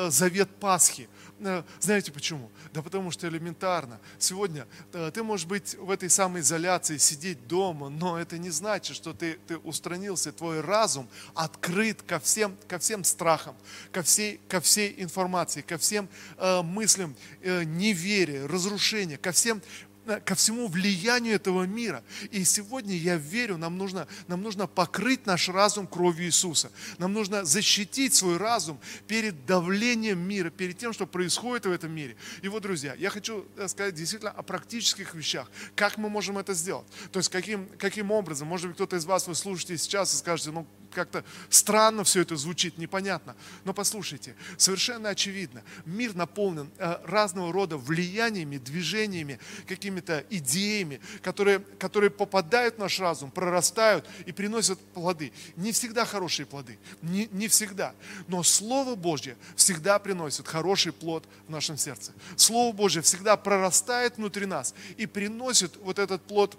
завет 0.09 0.49
Пасхи. 0.59 1.07
Э, 1.39 1.63
знаете 1.79 2.11
почему? 2.11 2.51
Да 2.73 2.81
потому 2.81 3.11
что 3.11 3.27
элементарно. 3.27 3.99
Сегодня 4.19 4.67
ты 5.13 5.23
можешь 5.23 5.45
быть 5.45 5.75
в 5.75 5.89
этой 5.89 6.09
самой 6.09 6.41
изоляции, 6.41 6.97
сидеть 6.97 7.47
дома, 7.47 7.89
но 7.89 8.19
это 8.19 8.37
не 8.37 8.49
значит, 8.49 8.95
что 8.95 9.13
ты, 9.13 9.39
ты 9.47 9.57
устранился, 9.57 10.31
твой 10.31 10.61
разум 10.61 11.07
открыт 11.33 12.01
ко 12.03 12.19
всем, 12.19 12.55
ко 12.67 12.79
всем 12.79 13.03
страхам, 13.03 13.55
ко 13.91 14.03
всей, 14.03 14.39
ко 14.47 14.61
всей 14.61 15.01
информации, 15.01 15.61
ко 15.61 15.77
всем 15.77 16.07
э, 16.37 16.61
мыслям 16.61 17.15
э, 17.41 17.63
неверия, 17.63 18.47
разрушения, 18.47 19.17
ко 19.17 19.31
всем 19.31 19.61
Э, 19.61 19.90
ко 20.25 20.35
всему 20.35 20.67
влиянию 20.67 21.35
этого 21.35 21.63
мира. 21.63 22.03
И 22.31 22.43
сегодня 22.43 22.95
я 22.95 23.17
верю, 23.17 23.57
нам 23.57 23.77
нужно, 23.77 24.07
нам 24.27 24.41
нужно 24.41 24.67
покрыть 24.67 25.25
наш 25.25 25.49
разум 25.49 25.87
кровью 25.87 26.25
Иисуса. 26.25 26.71
Нам 26.97 27.13
нужно 27.13 27.45
защитить 27.45 28.13
свой 28.13 28.37
разум 28.37 28.79
перед 29.07 29.45
давлением 29.45 30.19
мира, 30.19 30.49
перед 30.49 30.77
тем, 30.77 30.93
что 30.93 31.05
происходит 31.05 31.65
в 31.65 31.71
этом 31.71 31.91
мире. 31.91 32.15
И 32.41 32.47
вот, 32.47 32.63
друзья, 32.63 32.95
я 32.95 33.09
хочу 33.09 33.45
э, 33.57 33.67
сказать 33.67 33.95
действительно 33.95 34.31
о 34.31 34.41
практических 34.43 35.13
вещах. 35.13 35.49
Как 35.75 35.97
мы 35.97 36.09
можем 36.09 36.37
это 36.37 36.53
сделать? 36.53 36.87
То 37.11 37.19
есть 37.19 37.29
каким, 37.29 37.67
каким 37.77 38.11
образом? 38.11 38.47
Может 38.47 38.67
быть, 38.67 38.75
кто-то 38.75 38.95
из 38.95 39.05
вас, 39.05 39.27
вы 39.27 39.35
слушаете 39.35 39.77
сейчас 39.77 40.13
и 40.13 40.17
скажете, 40.17 40.51
ну, 40.51 40.65
как-то 40.91 41.23
странно 41.49 42.03
все 42.03 42.21
это 42.21 42.35
звучит, 42.35 42.77
непонятно. 42.77 43.35
Но 43.63 43.73
послушайте, 43.73 44.35
совершенно 44.57 45.09
очевидно, 45.09 45.63
мир 45.85 46.15
наполнен 46.15 46.69
э, 46.77 46.97
разного 47.05 47.51
рода 47.51 47.77
влияниями, 47.77 48.57
движениями, 48.57 49.39
какими-то 49.67 50.23
идеями, 50.29 51.01
которые, 51.21 51.59
которые 51.79 52.09
попадают 52.09 52.75
в 52.75 52.79
наш 52.79 52.99
разум, 52.99 53.31
прорастают 53.31 54.07
и 54.25 54.31
приносят 54.31 54.79
плоды. 54.93 55.31
Не 55.55 55.71
всегда 55.71 56.05
хорошие 56.05 56.45
плоды, 56.45 56.77
не, 57.01 57.27
не 57.31 57.47
всегда. 57.47 57.93
Но 58.27 58.43
Слово 58.43 58.95
Божье 58.95 59.37
всегда 59.55 59.99
приносит 59.99 60.47
хороший 60.47 60.91
плод 60.91 61.25
в 61.47 61.51
нашем 61.51 61.77
сердце. 61.77 62.11
Слово 62.35 62.73
Божье 62.73 63.01
всегда 63.01 63.37
прорастает 63.37 64.17
внутри 64.17 64.45
нас 64.45 64.73
и 64.97 65.05
приносит 65.05 65.77
вот 65.77 65.99
этот 65.99 66.21
плод, 66.23 66.57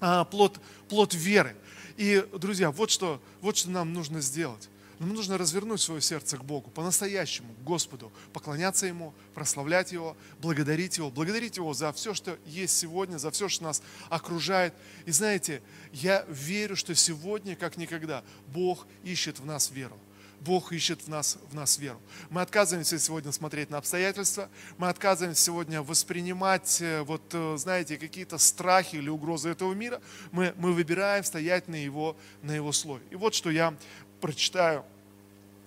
а, 0.00 0.24
плод, 0.24 0.60
плод 0.88 1.14
веры. 1.14 1.56
И, 1.96 2.26
друзья, 2.38 2.70
вот 2.70 2.90
что, 2.90 3.20
вот 3.40 3.56
что 3.56 3.70
нам 3.70 3.92
нужно 3.92 4.20
сделать. 4.20 4.68
Нам 5.00 5.14
нужно 5.14 5.38
развернуть 5.38 5.80
свое 5.80 6.02
сердце 6.02 6.36
к 6.36 6.44
Богу, 6.44 6.70
по-настоящему, 6.70 7.54
к 7.54 7.64
Господу, 7.64 8.12
поклоняться 8.34 8.84
Ему, 8.84 9.14
прославлять 9.34 9.92
Его, 9.92 10.14
благодарить 10.42 10.98
Его, 10.98 11.10
благодарить 11.10 11.56
Его 11.56 11.72
за 11.72 11.90
все, 11.94 12.12
что 12.12 12.38
есть 12.44 12.76
сегодня, 12.76 13.16
за 13.16 13.30
все, 13.30 13.48
что 13.48 13.64
нас 13.64 13.82
окружает. 14.10 14.74
И 15.06 15.10
знаете, 15.10 15.62
я 15.92 16.26
верю, 16.28 16.76
что 16.76 16.94
сегодня, 16.94 17.56
как 17.56 17.78
никогда, 17.78 18.22
Бог 18.48 18.86
ищет 19.02 19.40
в 19.40 19.46
нас 19.46 19.70
веру. 19.70 19.96
Бог 20.40 20.72
ищет 20.72 21.02
в 21.02 21.08
нас, 21.08 21.38
в 21.50 21.54
нас 21.54 21.78
веру. 21.78 22.00
Мы 22.30 22.40
отказываемся 22.40 22.98
сегодня 22.98 23.30
смотреть 23.30 23.70
на 23.70 23.78
обстоятельства, 23.78 24.48
мы 24.78 24.88
отказываемся 24.88 25.42
сегодня 25.42 25.82
воспринимать, 25.82 26.80
э, 26.80 27.02
вот, 27.02 27.22
э, 27.32 27.56
знаете, 27.58 27.98
какие-то 27.98 28.38
страхи 28.38 28.96
или 28.96 29.10
угрозы 29.10 29.50
этого 29.50 29.74
мира. 29.74 30.00
Мы, 30.32 30.54
мы 30.56 30.72
выбираем 30.72 31.24
стоять 31.24 31.68
на 31.68 31.74
его, 31.74 32.16
на 32.42 32.52
его 32.52 32.72
слове. 32.72 33.02
И 33.10 33.16
вот 33.16 33.34
что 33.34 33.50
я 33.50 33.74
прочитаю 34.20 34.84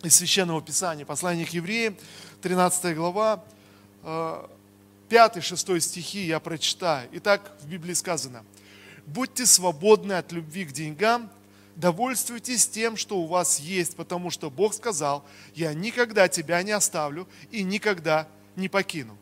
из 0.01 0.15
Священного 0.15 0.61
Писания, 0.61 1.05
послание 1.05 1.45
к 1.45 1.49
евреям, 1.49 1.95
13 2.41 2.95
глава, 2.95 3.43
5-6 4.03 5.77
э, 5.77 5.79
стихи 5.79 6.25
я 6.25 6.39
прочитаю. 6.39 7.09
Итак, 7.13 7.55
в 7.61 7.67
Библии 7.67 7.93
сказано, 7.93 8.43
«Будьте 9.05 9.45
свободны 9.45 10.13
от 10.13 10.31
любви 10.31 10.65
к 10.65 10.71
деньгам, 10.71 11.29
довольствуйтесь 11.75 12.67
тем, 12.67 12.97
что 12.97 13.17
у 13.19 13.27
вас 13.27 13.59
есть, 13.59 13.95
потому 13.95 14.29
что 14.29 14.49
Бог 14.49 14.73
сказал, 14.73 15.25
я 15.55 15.73
никогда 15.73 16.27
тебя 16.27 16.61
не 16.63 16.71
оставлю 16.71 17.27
и 17.51 17.63
никогда 17.63 18.27
не 18.55 18.69
покину. 18.69 19.17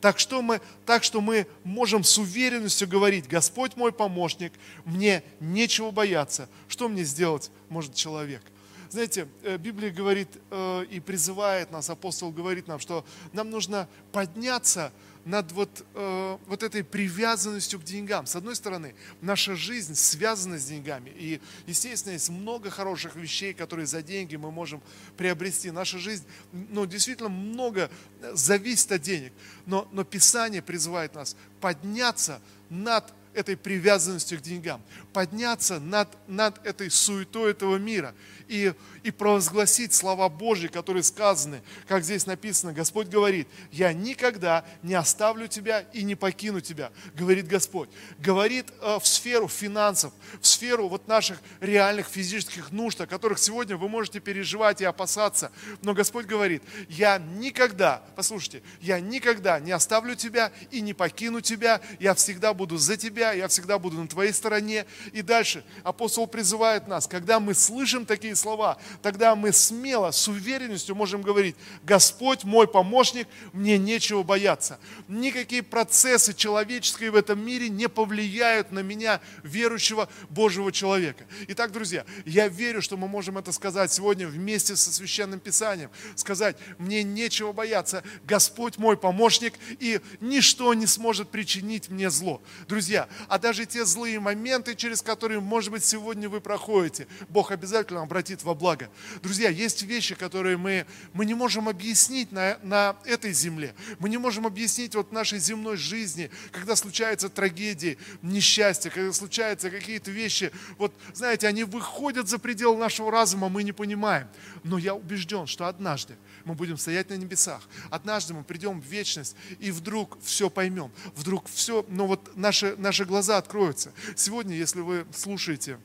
Так 0.00 0.20
что, 0.20 0.42
мы, 0.42 0.60
так 0.86 1.02
что 1.02 1.20
мы 1.20 1.46
можем 1.64 2.04
с 2.04 2.18
уверенностью 2.18 2.86
говорить, 2.86 3.26
Господь 3.26 3.76
мой 3.76 3.90
помощник, 3.90 4.52
мне 4.84 5.24
нечего 5.40 5.90
бояться. 5.90 6.48
Что 6.68 6.88
мне 6.88 7.02
сделать 7.02 7.50
может 7.68 7.94
человек? 7.94 8.42
Знаете, 8.90 9.28
э, 9.42 9.58
Библия 9.58 9.90
говорит 9.90 10.28
э, 10.50 10.84
и 10.90 11.00
призывает 11.00 11.72
нас, 11.72 11.90
апостол 11.90 12.30
говорит 12.30 12.68
нам, 12.68 12.78
что 12.78 13.04
нам 13.32 13.50
нужно 13.50 13.88
подняться 14.12 14.92
над 15.24 15.52
вот, 15.52 15.84
э, 15.94 16.38
вот 16.46 16.62
этой 16.62 16.84
привязанностью 16.84 17.80
к 17.80 17.84
деньгам. 17.84 18.26
С 18.26 18.36
одной 18.36 18.56
стороны, 18.56 18.94
наша 19.20 19.56
жизнь 19.56 19.94
связана 19.94 20.58
с 20.58 20.66
деньгами. 20.66 21.10
И, 21.10 21.40
естественно, 21.66 22.12
есть 22.14 22.28
много 22.28 22.70
хороших 22.70 23.16
вещей, 23.16 23.52
которые 23.54 23.86
за 23.86 24.02
деньги 24.02 24.36
мы 24.36 24.50
можем 24.50 24.82
приобрести. 25.16 25.70
Наша 25.70 25.98
жизнь, 25.98 26.24
ну, 26.52 26.86
действительно 26.86 27.28
много 27.28 27.90
зависит 28.32 28.92
от 28.92 29.02
денег. 29.02 29.32
Но, 29.66 29.88
но 29.92 30.04
Писание 30.04 30.62
призывает 30.62 31.14
нас 31.14 31.36
подняться 31.60 32.40
над 32.70 33.12
этой 33.38 33.56
привязанностью 33.56 34.38
к 34.38 34.42
деньгам, 34.42 34.82
подняться 35.12 35.80
над, 35.80 36.08
над 36.28 36.64
этой 36.66 36.90
суетой 36.90 37.52
этого 37.52 37.76
мира 37.76 38.14
и, 38.48 38.72
и 39.02 39.10
провозгласить 39.10 39.94
слова 39.94 40.28
Божьи, 40.28 40.68
которые 40.68 41.02
сказаны, 41.02 41.62
как 41.86 42.02
здесь 42.02 42.26
написано, 42.26 42.72
Господь 42.72 43.08
говорит, 43.08 43.46
я 43.70 43.92
никогда 43.92 44.64
не 44.82 44.94
оставлю 44.94 45.46
тебя 45.48 45.80
и 45.92 46.02
не 46.02 46.14
покину 46.14 46.60
тебя, 46.60 46.90
говорит 47.14 47.46
Господь. 47.46 47.88
Говорит 48.18 48.66
э, 48.80 48.98
в 49.00 49.06
сферу 49.06 49.48
финансов, 49.48 50.12
в 50.40 50.46
сферу 50.46 50.88
вот 50.88 51.08
наших 51.08 51.38
реальных 51.60 52.06
физических 52.06 52.72
нужд, 52.72 53.00
о 53.00 53.06
которых 53.06 53.38
сегодня 53.38 53.76
вы 53.76 53.88
можете 53.88 54.20
переживать 54.20 54.80
и 54.80 54.84
опасаться. 54.84 55.52
Но 55.82 55.94
Господь 55.94 56.26
говорит, 56.26 56.62
я 56.88 57.18
никогда, 57.18 58.02
послушайте, 58.16 58.62
я 58.80 58.98
никогда 59.00 59.60
не 59.60 59.72
оставлю 59.72 60.14
тебя 60.14 60.52
и 60.70 60.80
не 60.80 60.94
покину 60.94 61.40
тебя, 61.40 61.80
я 62.00 62.14
всегда 62.14 62.54
буду 62.54 62.78
за 62.78 62.96
тебя, 62.96 63.27
я 63.32 63.48
всегда 63.48 63.78
буду 63.78 63.98
на 63.98 64.08
твоей 64.08 64.32
стороне. 64.32 64.86
И 65.12 65.22
дальше 65.22 65.64
апостол 65.82 66.26
призывает 66.26 66.88
нас, 66.88 67.06
когда 67.06 67.40
мы 67.40 67.54
слышим 67.54 68.06
такие 68.06 68.36
слова, 68.36 68.78
тогда 69.02 69.34
мы 69.34 69.52
смело, 69.52 70.10
с 70.10 70.28
уверенностью 70.28 70.94
можем 70.94 71.22
говорить, 71.22 71.56
Господь 71.82 72.44
мой 72.44 72.66
помощник, 72.66 73.28
мне 73.52 73.78
нечего 73.78 74.22
бояться. 74.22 74.78
Никакие 75.08 75.62
процессы 75.62 76.34
человеческие 76.34 77.10
в 77.10 77.16
этом 77.16 77.44
мире 77.44 77.68
не 77.68 77.88
повлияют 77.88 78.72
на 78.72 78.80
меня, 78.80 79.20
верующего 79.42 80.08
Божьего 80.30 80.72
человека. 80.72 81.24
Итак, 81.48 81.72
друзья, 81.72 82.04
я 82.24 82.48
верю, 82.48 82.82
что 82.82 82.96
мы 82.96 83.08
можем 83.08 83.38
это 83.38 83.52
сказать 83.52 83.92
сегодня 83.92 84.28
вместе 84.28 84.76
со 84.76 84.92
Священным 84.92 85.40
Писанием. 85.40 85.90
Сказать, 86.14 86.56
мне 86.78 87.02
нечего 87.02 87.52
бояться, 87.52 88.02
Господь 88.24 88.78
мой 88.78 88.96
помощник, 88.96 89.54
и 89.80 90.00
ничто 90.20 90.74
не 90.74 90.86
сможет 90.86 91.30
причинить 91.30 91.88
мне 91.88 92.10
зло. 92.10 92.42
Друзья, 92.68 93.07
а 93.28 93.38
даже 93.38 93.66
те 93.66 93.84
злые 93.84 94.20
моменты, 94.20 94.74
через 94.74 95.02
которые, 95.02 95.40
может 95.40 95.70
быть, 95.70 95.84
сегодня 95.84 96.28
вы 96.28 96.40
проходите, 96.40 97.06
Бог 97.28 97.50
обязательно 97.50 98.02
обратит 98.02 98.42
во 98.44 98.54
благо. 98.54 98.90
Друзья, 99.22 99.48
есть 99.48 99.82
вещи, 99.82 100.14
которые 100.14 100.56
мы, 100.56 100.86
мы 101.12 101.24
не 101.24 101.34
можем 101.34 101.68
объяснить 101.68 102.32
на, 102.32 102.58
на 102.62 102.96
этой 103.04 103.32
земле. 103.32 103.74
Мы 103.98 104.08
не 104.08 104.18
можем 104.18 104.46
объяснить 104.46 104.94
вот 104.94 105.12
нашей 105.12 105.38
земной 105.38 105.76
жизни, 105.76 106.30
когда 106.52 106.76
случаются 106.76 107.28
трагедии, 107.28 107.98
несчастья, 108.22 108.90
когда 108.90 109.12
случаются 109.12 109.70
какие-то 109.70 110.10
вещи. 110.10 110.52
Вот, 110.78 110.92
знаете, 111.14 111.46
они 111.46 111.64
выходят 111.64 112.28
за 112.28 112.38
пределы 112.38 112.76
нашего 112.78 113.10
разума, 113.10 113.48
мы 113.48 113.62
не 113.62 113.72
понимаем. 113.72 114.28
Но 114.64 114.78
я 114.78 114.94
убежден, 114.94 115.46
что 115.46 115.66
однажды 115.66 116.16
мы 116.48 116.54
будем 116.54 116.78
стоять 116.78 117.10
на 117.10 117.14
небесах. 117.14 117.62
Однажды 117.90 118.32
мы 118.32 118.42
придем 118.42 118.80
в 118.80 118.84
вечность, 118.84 119.36
и 119.60 119.70
вдруг 119.70 120.18
все 120.22 120.48
поймем. 120.48 120.90
Вдруг 121.14 121.46
все, 121.48 121.84
но 121.88 122.06
вот 122.06 122.36
наши, 122.36 122.74
наши 122.78 123.04
глаза 123.04 123.36
откроются. 123.36 123.92
Сегодня, 124.16 124.56
если 124.56 124.80
вы 124.80 125.06
слушаете 125.14 125.78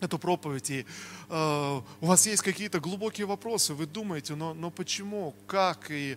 эту 0.00 0.20
проповедь, 0.20 0.70
и 0.70 0.86
э, 1.28 1.80
у 2.00 2.06
вас 2.06 2.26
есть 2.26 2.42
какие-то 2.42 2.78
глубокие 2.78 3.26
вопросы, 3.26 3.74
вы 3.74 3.86
думаете, 3.86 4.36
но, 4.36 4.54
но 4.54 4.70
почему, 4.70 5.34
как 5.48 5.90
и 5.90 6.12
э, 6.12 6.16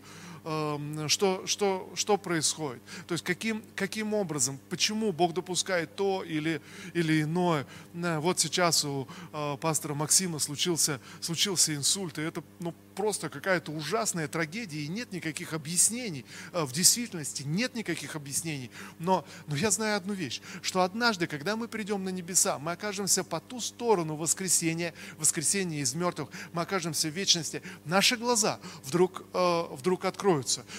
что, 1.07 1.45
что, 1.45 1.89
что 1.95 2.17
происходит? 2.17 2.81
То 3.07 3.13
есть 3.13 3.23
каким, 3.23 3.63
каким 3.75 4.13
образом, 4.13 4.59
почему 4.69 5.11
Бог 5.11 5.33
допускает 5.33 5.95
то 5.95 6.23
или, 6.23 6.61
или 6.93 7.21
иное? 7.21 7.65
Вот 7.93 8.39
сейчас 8.39 8.83
у 8.83 9.07
э, 9.33 9.57
пастора 9.61 9.93
Максима 9.93 10.39
случился, 10.39 10.99
случился 11.19 11.75
инсульт, 11.75 12.17
и 12.17 12.21
это 12.21 12.43
ну, 12.59 12.73
просто 12.95 13.29
какая-то 13.29 13.71
ужасная 13.71 14.27
трагедия, 14.27 14.81
и 14.81 14.87
нет 14.87 15.11
никаких 15.11 15.53
объяснений. 15.53 16.25
Э, 16.53 16.63
в 16.63 16.71
действительности 16.71 17.43
нет 17.43 17.75
никаких 17.75 18.15
объяснений. 18.15 18.71
Но, 18.99 19.25
но 19.47 19.55
я 19.55 19.71
знаю 19.71 19.97
одну 19.97 20.13
вещь, 20.13 20.41
что 20.61 20.81
однажды, 20.81 21.27
когда 21.27 21.55
мы 21.55 21.67
придем 21.67 22.03
на 22.03 22.09
небеса, 22.09 22.57
мы 22.59 22.71
окажемся 22.71 23.23
по 23.23 23.39
ту 23.39 23.59
сторону 23.59 24.15
воскресения, 24.15 24.93
воскресения 25.17 25.81
из 25.81 25.93
мертвых, 25.93 26.29
мы 26.53 26.63
окажемся 26.63 27.09
в 27.09 27.11
вечности, 27.11 27.61
наши 27.85 28.17
глаза 28.17 28.59
вдруг, 28.83 29.23
э, 29.33 29.63
вдруг 29.71 30.05
откроются. 30.05 30.30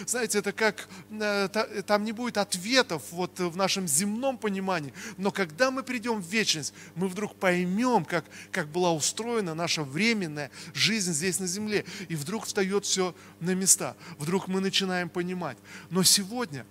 Знаете, 0.06 0.38
это 0.38 0.52
как, 0.52 0.88
э, 1.10 1.48
там 1.86 2.04
не 2.04 2.12
будет 2.12 2.38
ответов 2.38 3.02
вот 3.10 3.38
в 3.38 3.56
нашем 3.56 3.86
земном 3.86 4.38
понимании, 4.38 4.92
но 5.18 5.30
когда 5.30 5.70
мы 5.70 5.82
придем 5.82 6.20
в 6.20 6.26
вечность, 6.26 6.74
мы 6.94 7.08
вдруг 7.08 7.34
поймем, 7.34 8.04
как, 8.04 8.24
как 8.50 8.68
была 8.68 8.92
устроена 8.92 9.54
наша 9.54 9.82
временная 9.82 10.50
жизнь 10.74 11.12
здесь 11.12 11.38
на 11.40 11.46
земле. 11.46 11.84
И 12.08 12.16
вдруг 12.16 12.46
встает 12.46 12.84
все 12.84 13.14
на 13.40 13.54
места. 13.54 13.96
Вдруг 14.18 14.48
мы 14.48 14.60
начинаем 14.60 15.08
понимать. 15.08 15.56
Но 15.90 16.02
сегодня 16.02 16.64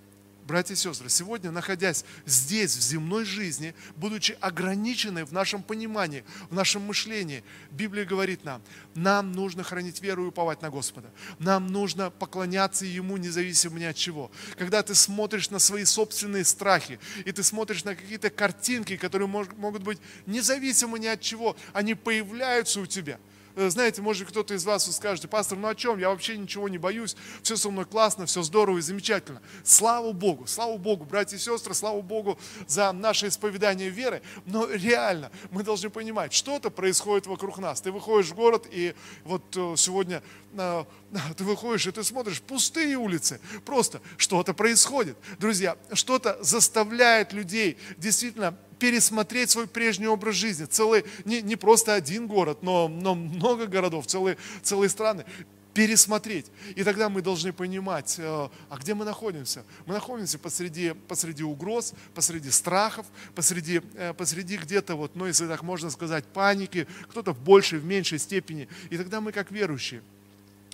братья 0.52 0.74
и 0.74 0.76
сестры, 0.76 1.08
сегодня, 1.08 1.50
находясь 1.50 2.04
здесь, 2.26 2.76
в 2.76 2.82
земной 2.82 3.24
жизни, 3.24 3.74
будучи 3.96 4.36
ограничены 4.38 5.24
в 5.24 5.32
нашем 5.32 5.62
понимании, 5.62 6.24
в 6.50 6.54
нашем 6.54 6.82
мышлении, 6.82 7.42
Библия 7.70 8.04
говорит 8.04 8.44
нам, 8.44 8.60
нам 8.94 9.32
нужно 9.32 9.62
хранить 9.62 10.02
веру 10.02 10.24
и 10.24 10.28
уповать 10.28 10.60
на 10.60 10.68
Господа. 10.68 11.10
Нам 11.38 11.68
нужно 11.68 12.10
поклоняться 12.10 12.84
Ему 12.84 13.16
независимо 13.16 13.78
ни 13.78 13.84
от 13.84 13.96
чего. 13.96 14.30
Когда 14.58 14.82
ты 14.82 14.94
смотришь 14.94 15.48
на 15.48 15.58
свои 15.58 15.86
собственные 15.86 16.44
страхи, 16.44 17.00
и 17.24 17.32
ты 17.32 17.42
смотришь 17.42 17.84
на 17.84 17.96
какие-то 17.96 18.28
картинки, 18.28 18.98
которые 18.98 19.28
могут 19.28 19.82
быть 19.82 20.00
независимы 20.26 20.98
ни 20.98 21.06
от 21.06 21.22
чего, 21.22 21.56
они 21.72 21.94
появляются 21.94 22.78
у 22.78 22.84
тебя– 22.84 23.18
знаете, 23.56 24.02
может 24.02 24.28
кто-то 24.28 24.54
из 24.54 24.64
вас 24.64 24.84
скажет, 24.94 25.28
пастор, 25.28 25.58
ну 25.58 25.68
о 25.68 25.74
чем? 25.74 25.98
Я 25.98 26.10
вообще 26.10 26.36
ничего 26.36 26.68
не 26.68 26.78
боюсь, 26.78 27.16
все 27.42 27.56
со 27.56 27.70
мной 27.70 27.84
классно, 27.84 28.26
все 28.26 28.42
здорово 28.42 28.78
и 28.78 28.80
замечательно. 28.80 29.40
Слава 29.64 30.12
Богу, 30.12 30.46
слава 30.46 30.76
Богу, 30.76 31.04
братья 31.04 31.36
и 31.36 31.40
сестры, 31.40 31.74
слава 31.74 32.00
Богу 32.00 32.38
за 32.66 32.92
наше 32.92 33.28
исповедание 33.28 33.90
веры. 33.90 34.22
Но 34.46 34.68
реально 34.70 35.30
мы 35.50 35.62
должны 35.62 35.90
понимать, 35.90 36.32
что-то 36.32 36.70
происходит 36.70 37.26
вокруг 37.26 37.58
нас. 37.58 37.80
Ты 37.80 37.92
выходишь 37.92 38.30
в 38.30 38.34
город, 38.34 38.66
и 38.70 38.94
вот 39.24 39.42
э, 39.56 39.74
сегодня 39.76 40.22
э, 40.54 40.84
ты 41.36 41.44
выходишь, 41.44 41.86
и 41.86 41.90
ты 41.90 42.02
смотришь, 42.04 42.40
пустые 42.40 42.96
улицы. 42.96 43.40
Просто 43.64 44.00
что-то 44.16 44.54
происходит. 44.54 45.16
Друзья, 45.38 45.76
что-то 45.92 46.38
заставляет 46.42 47.32
людей 47.32 47.78
действительно 47.98 48.56
пересмотреть 48.82 49.48
свой 49.48 49.68
прежний 49.68 50.08
образ 50.08 50.34
жизни. 50.34 50.64
Целый, 50.64 51.04
не, 51.24 51.40
не 51.40 51.54
просто 51.54 51.94
один 51.94 52.26
город, 52.26 52.64
но, 52.64 52.88
но 52.88 53.14
много 53.14 53.68
городов, 53.68 54.08
целые, 54.08 54.36
целые 54.60 54.88
страны 54.88 55.24
пересмотреть. 55.72 56.46
И 56.74 56.82
тогда 56.82 57.08
мы 57.08 57.22
должны 57.22 57.52
понимать, 57.52 58.16
э, 58.18 58.24
а 58.24 58.76
где 58.78 58.94
мы 58.94 59.04
находимся? 59.04 59.64
Мы 59.86 59.94
находимся 59.94 60.36
посреди, 60.36 60.94
посреди 61.06 61.44
угроз, 61.44 61.94
посреди 62.12 62.50
страхов, 62.50 63.06
посреди, 63.36 63.82
э, 63.94 64.14
посреди 64.14 64.56
где-то, 64.56 64.96
вот, 64.96 65.14
ну, 65.14 65.26
если 65.26 65.46
так 65.46 65.62
можно 65.62 65.88
сказать, 65.88 66.24
паники, 66.24 66.88
кто-то 67.08 67.32
в 67.32 67.40
большей, 67.40 67.78
в 67.78 67.84
меньшей 67.84 68.18
степени. 68.18 68.68
И 68.90 68.98
тогда 68.98 69.20
мы, 69.20 69.30
как 69.30 69.52
верующие, 69.52 70.02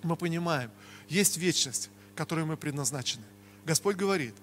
мы 0.02 0.16
понимаем, 0.16 0.70
есть 1.10 1.36
вечность, 1.36 1.90
которой 2.16 2.46
мы 2.46 2.56
предназначены. 2.56 3.24
Господь 3.66 3.96
говорит, 3.96 4.34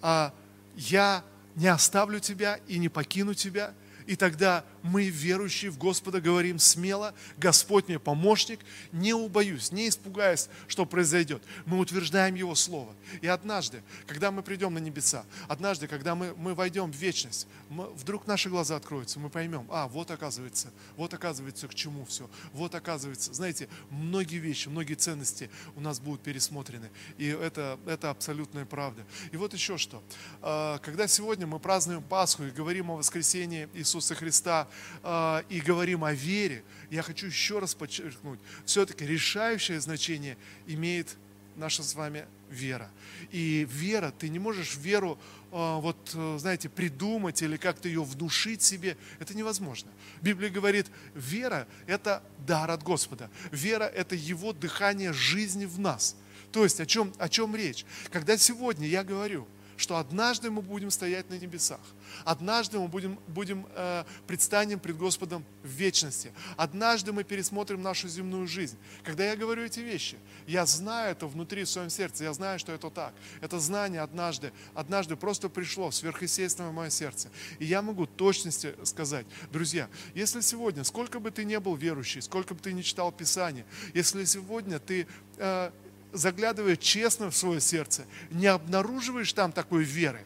а 0.00 0.32
я 0.74 1.22
не 1.60 1.66
оставлю 1.66 2.20
тебя 2.20 2.58
и 2.68 2.78
не 2.78 2.88
покину 2.88 3.34
тебя. 3.34 3.74
И 4.10 4.16
тогда 4.16 4.64
мы, 4.82 5.04
верующие 5.04 5.70
в 5.70 5.78
Господа, 5.78 6.20
говорим 6.20 6.58
смело, 6.58 7.14
Господь 7.38 7.86
мне 7.86 8.00
помощник, 8.00 8.58
не 8.90 9.14
убоюсь, 9.14 9.70
не 9.70 9.88
испугаясь, 9.88 10.48
что 10.66 10.84
произойдет. 10.84 11.44
Мы 11.64 11.78
утверждаем 11.78 12.34
Его 12.34 12.56
Слово. 12.56 12.92
И 13.20 13.28
однажды, 13.28 13.84
когда 14.08 14.32
мы 14.32 14.42
придем 14.42 14.74
на 14.74 14.78
небеса, 14.78 15.24
однажды, 15.46 15.86
когда 15.86 16.16
мы, 16.16 16.34
мы 16.34 16.56
войдем 16.56 16.90
в 16.90 16.96
вечность, 16.96 17.46
мы, 17.68 17.88
вдруг 17.90 18.26
наши 18.26 18.48
глаза 18.48 18.74
откроются, 18.74 19.20
мы 19.20 19.30
поймем, 19.30 19.68
а, 19.70 19.86
вот 19.86 20.10
оказывается, 20.10 20.72
вот 20.96 21.14
оказывается, 21.14 21.68
к 21.68 21.74
чему 21.76 22.04
все, 22.04 22.28
вот 22.52 22.74
оказывается, 22.74 23.32
знаете, 23.32 23.68
многие 23.90 24.38
вещи, 24.38 24.66
многие 24.66 24.94
ценности 24.94 25.50
у 25.76 25.80
нас 25.80 26.00
будут 26.00 26.20
пересмотрены. 26.22 26.90
И 27.16 27.26
это, 27.28 27.78
это 27.86 28.10
абсолютная 28.10 28.64
правда. 28.64 29.04
И 29.30 29.36
вот 29.36 29.54
еще 29.54 29.78
что. 29.78 30.02
А, 30.42 30.78
когда 30.78 31.06
сегодня 31.06 31.46
мы 31.46 31.60
празднуем 31.60 32.02
Пасху 32.02 32.42
и 32.42 32.50
говорим 32.50 32.90
о 32.90 32.96
воскресении 32.96 33.68
Иисуса 33.74 33.99
Христа, 34.14 34.68
э, 35.02 35.42
и 35.48 35.60
говорим 35.60 36.04
о 36.04 36.12
вере, 36.12 36.62
я 36.90 37.02
хочу 37.02 37.26
еще 37.26 37.58
раз 37.58 37.74
подчеркнуть, 37.74 38.40
все-таки 38.64 39.06
решающее 39.06 39.80
значение 39.80 40.36
имеет 40.66 41.16
наша 41.56 41.82
с 41.82 41.94
вами 41.94 42.26
вера. 42.50 42.90
И 43.30 43.66
вера, 43.70 44.12
ты 44.18 44.28
не 44.28 44.38
можешь 44.38 44.76
веру, 44.76 45.18
э, 45.52 45.78
вот, 45.80 45.96
знаете, 46.38 46.68
придумать 46.68 47.42
или 47.42 47.56
как-то 47.56 47.88
ее 47.88 48.02
внушить 48.02 48.62
себе, 48.62 48.96
это 49.18 49.34
невозможно. 49.34 49.90
Библия 50.22 50.50
говорит, 50.50 50.86
вера– 51.14 51.66
это 51.86 52.22
дар 52.46 52.70
от 52.70 52.82
Господа. 52.82 53.30
Вера– 53.52 53.84
это 53.94 54.14
Его 54.14 54.52
дыхание 54.52 55.12
жизни 55.12 55.66
в 55.66 55.78
нас. 55.78 56.16
То 56.52 56.64
есть 56.64 56.80
о 56.80 56.86
чем, 56.86 57.12
о 57.18 57.28
чем 57.28 57.54
речь? 57.54 57.84
Когда 58.10 58.36
сегодня 58.36 58.88
я 58.88 59.04
говорю– 59.04 59.46
что 59.80 59.96
однажды 59.96 60.50
мы 60.50 60.60
будем 60.60 60.90
стоять 60.90 61.30
на 61.30 61.38
небесах. 61.38 61.80
Однажды 62.24 62.78
мы 62.78 62.88
будем, 62.88 63.18
будем 63.28 63.66
э, 63.74 64.04
предстанем 64.26 64.78
пред 64.78 64.98
Господом 64.98 65.42
в 65.62 65.68
вечности. 65.68 66.32
Однажды 66.58 67.12
мы 67.12 67.24
пересмотрим 67.24 67.80
нашу 67.80 68.06
земную 68.06 68.46
жизнь. 68.46 68.76
Когда 69.02 69.24
я 69.24 69.36
говорю 69.36 69.64
эти 69.64 69.80
вещи, 69.80 70.18
я 70.46 70.66
знаю 70.66 71.12
это 71.12 71.26
внутри 71.26 71.64
в 71.64 71.70
своем 71.70 71.88
сердце, 71.88 72.24
я 72.24 72.32
знаю, 72.34 72.58
что 72.58 72.72
это 72.72 72.90
так. 72.90 73.14
Это 73.40 73.58
знание 73.58 74.02
однажды, 74.02 74.52
однажды 74.74 75.16
просто 75.16 75.48
пришло 75.48 75.90
сверхъестественное 75.90 76.70
в 76.70 76.74
мое 76.74 76.90
сердце. 76.90 77.30
И 77.58 77.64
я 77.64 77.80
могу 77.80 78.04
точности 78.04 78.74
сказать, 78.84 79.26
друзья, 79.50 79.88
если 80.14 80.42
сегодня, 80.42 80.84
сколько 80.84 81.20
бы 81.20 81.30
ты 81.30 81.44
не 81.44 81.58
был 81.58 81.74
верующий, 81.74 82.20
сколько 82.20 82.52
бы 82.54 82.60
ты 82.60 82.74
не 82.74 82.84
читал 82.84 83.12
Писание, 83.12 83.64
если 83.94 84.26
сегодня 84.26 84.78
ты 84.78 85.06
э, 85.38 85.70
заглядывая 86.12 86.76
честно 86.76 87.30
в 87.30 87.36
свое 87.36 87.60
сердце, 87.60 88.04
не 88.30 88.46
обнаруживаешь 88.46 89.32
там 89.32 89.52
такой 89.52 89.84
веры, 89.84 90.24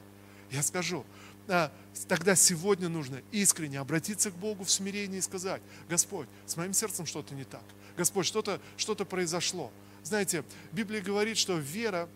я 0.51 0.63
скажу, 0.63 1.05
а, 1.49 1.73
тогда 2.09 2.35
сегодня 2.35 2.89
нужно 2.89 3.21
искренне 3.33 3.79
обратиться 3.79 4.31
к 4.31 4.35
Богу 4.35 4.65
в 4.65 4.71
смирении 4.71 5.19
и 5.19 5.23
сказать, 5.23 5.61
Господь, 5.89 6.29
с 6.47 6.57
моим 6.57 6.73
сердцем 6.73 7.07
что-то 7.07 7.35
не 7.35 7.45
так. 7.45 7.65
Господь, 7.97 8.27
что-то 8.27 8.61
что 8.77 8.95
произошло. 8.95 9.71
Знаете, 10.03 10.45
Библия 10.73 11.01
говорит, 11.01 11.37
что 11.37 11.57
вера 11.57 12.09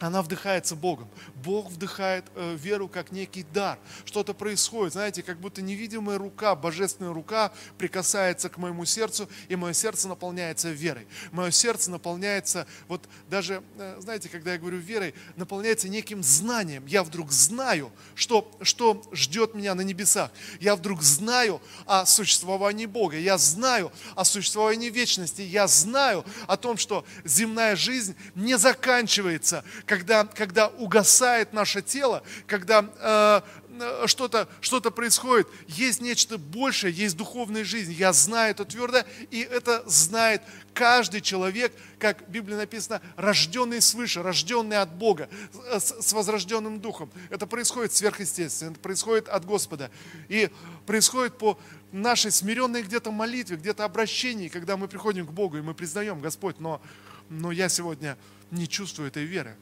она 0.00 0.22
вдыхается 0.22 0.76
Богом. 0.76 1.08
Бог 1.36 1.70
вдыхает 1.70 2.24
э, 2.34 2.56
веру 2.56 2.88
как 2.88 3.12
некий 3.12 3.42
дар. 3.42 3.78
Что-то 4.04 4.34
происходит, 4.34 4.92
знаете, 4.92 5.22
как 5.22 5.38
будто 5.40 5.62
невидимая 5.62 6.18
рука, 6.18 6.54
божественная 6.54 7.12
рука 7.12 7.52
прикасается 7.78 8.48
к 8.48 8.58
моему 8.58 8.84
сердцу, 8.84 9.28
и 9.48 9.56
мое 9.56 9.72
сердце 9.72 10.08
наполняется 10.08 10.70
верой. 10.70 11.06
Мое 11.32 11.50
сердце 11.50 11.90
наполняется, 11.90 12.66
вот 12.86 13.08
даже, 13.28 13.62
э, 13.78 13.98
знаете, 14.00 14.28
когда 14.28 14.52
я 14.52 14.58
говорю 14.58 14.78
верой, 14.78 15.14
наполняется 15.36 15.88
неким 15.88 16.22
знанием. 16.22 16.86
Я 16.86 17.02
вдруг 17.02 17.32
знаю, 17.32 17.90
что, 18.14 18.50
что 18.62 19.02
ждет 19.12 19.54
меня 19.54 19.74
на 19.74 19.82
небесах. 19.82 20.30
Я 20.60 20.76
вдруг 20.76 21.02
знаю 21.02 21.60
о 21.86 22.06
существовании 22.06 22.86
Бога. 22.86 23.18
Я 23.18 23.38
знаю 23.38 23.92
о 24.14 24.24
существовании 24.24 24.90
вечности. 24.90 25.42
Я 25.42 25.66
знаю 25.66 26.24
о 26.46 26.56
том, 26.56 26.76
что 26.76 27.04
земная 27.24 27.76
жизнь 27.76 28.14
не 28.34 28.56
заканчивается 28.58 29.64
когда, 29.88 30.24
когда 30.24 30.68
угасает 30.68 31.52
наше 31.52 31.82
тело, 31.82 32.22
когда 32.46 32.84
э, 32.98 33.40
э, 33.80 34.06
что-то 34.06 34.48
что 34.60 34.80
происходит, 34.82 35.48
есть 35.66 36.00
нечто 36.00 36.38
большее, 36.38 36.92
есть 36.92 37.16
духовная 37.16 37.64
жизнь. 37.64 37.92
Я 37.92 38.12
знаю 38.12 38.50
это 38.50 38.64
твердо, 38.64 39.02
и 39.30 39.40
это 39.40 39.82
знает 39.86 40.42
каждый 40.74 41.22
человек, 41.22 41.72
как 41.98 42.28
в 42.28 42.30
Библии 42.30 42.54
написано, 42.54 43.00
рожденный 43.16 43.80
свыше, 43.80 44.22
рожденный 44.22 44.76
от 44.76 44.94
Бога, 44.94 45.28
с, 45.72 45.94
с 46.00 46.12
возрожденным 46.12 46.80
духом. 46.80 47.10
Это 47.30 47.46
происходит 47.46 47.92
сверхъестественно, 47.92 48.72
это 48.72 48.80
происходит 48.80 49.28
от 49.28 49.44
Господа. 49.44 49.90
И 50.28 50.50
происходит 50.86 51.38
по 51.38 51.58
нашей 51.92 52.30
смиренной 52.30 52.82
где-то 52.82 53.10
молитве, 53.10 53.56
где-то 53.56 53.84
обращении, 53.84 54.48
когда 54.48 54.76
мы 54.76 54.86
приходим 54.86 55.26
к 55.26 55.32
Богу 55.32 55.56
и 55.56 55.62
мы 55.62 55.72
признаем, 55.74 56.20
Господь, 56.20 56.60
но, 56.60 56.82
но 57.30 57.50
я 57.50 57.70
сегодня 57.70 58.18
не 58.50 58.68
чувствую 58.68 59.08
этой 59.08 59.24
веры 59.24 59.56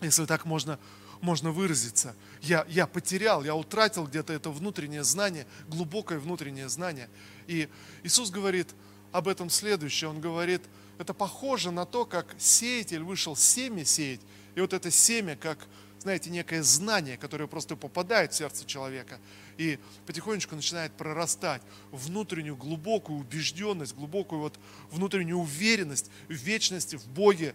если 0.00 0.24
так 0.26 0.44
можно, 0.44 0.78
можно 1.20 1.50
выразиться. 1.50 2.14
Я, 2.42 2.66
я 2.68 2.86
потерял, 2.86 3.44
я 3.44 3.54
утратил 3.54 4.06
где-то 4.06 4.32
это 4.32 4.50
внутреннее 4.50 5.04
знание, 5.04 5.46
глубокое 5.68 6.18
внутреннее 6.18 6.68
знание. 6.68 7.08
И 7.46 7.68
Иисус 8.02 8.30
говорит 8.30 8.74
об 9.12 9.28
этом 9.28 9.50
следующее. 9.50 10.10
Он 10.10 10.20
говорит, 10.20 10.62
это 10.98 11.14
похоже 11.14 11.70
на 11.70 11.86
то, 11.86 12.04
как 12.04 12.34
сеятель 12.38 13.02
вышел 13.02 13.36
семя 13.36 13.84
сеять, 13.84 14.20
и 14.54 14.60
вот 14.60 14.72
это 14.72 14.90
семя, 14.90 15.36
как, 15.36 15.58
знаете, 15.98 16.30
некое 16.30 16.62
знание, 16.62 17.16
которое 17.16 17.46
просто 17.46 17.76
попадает 17.76 18.32
в 18.32 18.36
сердце 18.36 18.64
человека 18.64 19.18
и 19.56 19.78
потихонечку 20.06 20.54
начинает 20.54 20.92
прорастать 20.92 21.62
внутреннюю 21.90 22.56
глубокую 22.56 23.18
убежденность, 23.18 23.94
глубокую 23.94 24.40
вот 24.40 24.58
внутреннюю 24.90 25.38
уверенность 25.38 26.10
в 26.28 26.32
вечности, 26.32 26.96
в 26.96 27.06
Боге, 27.08 27.54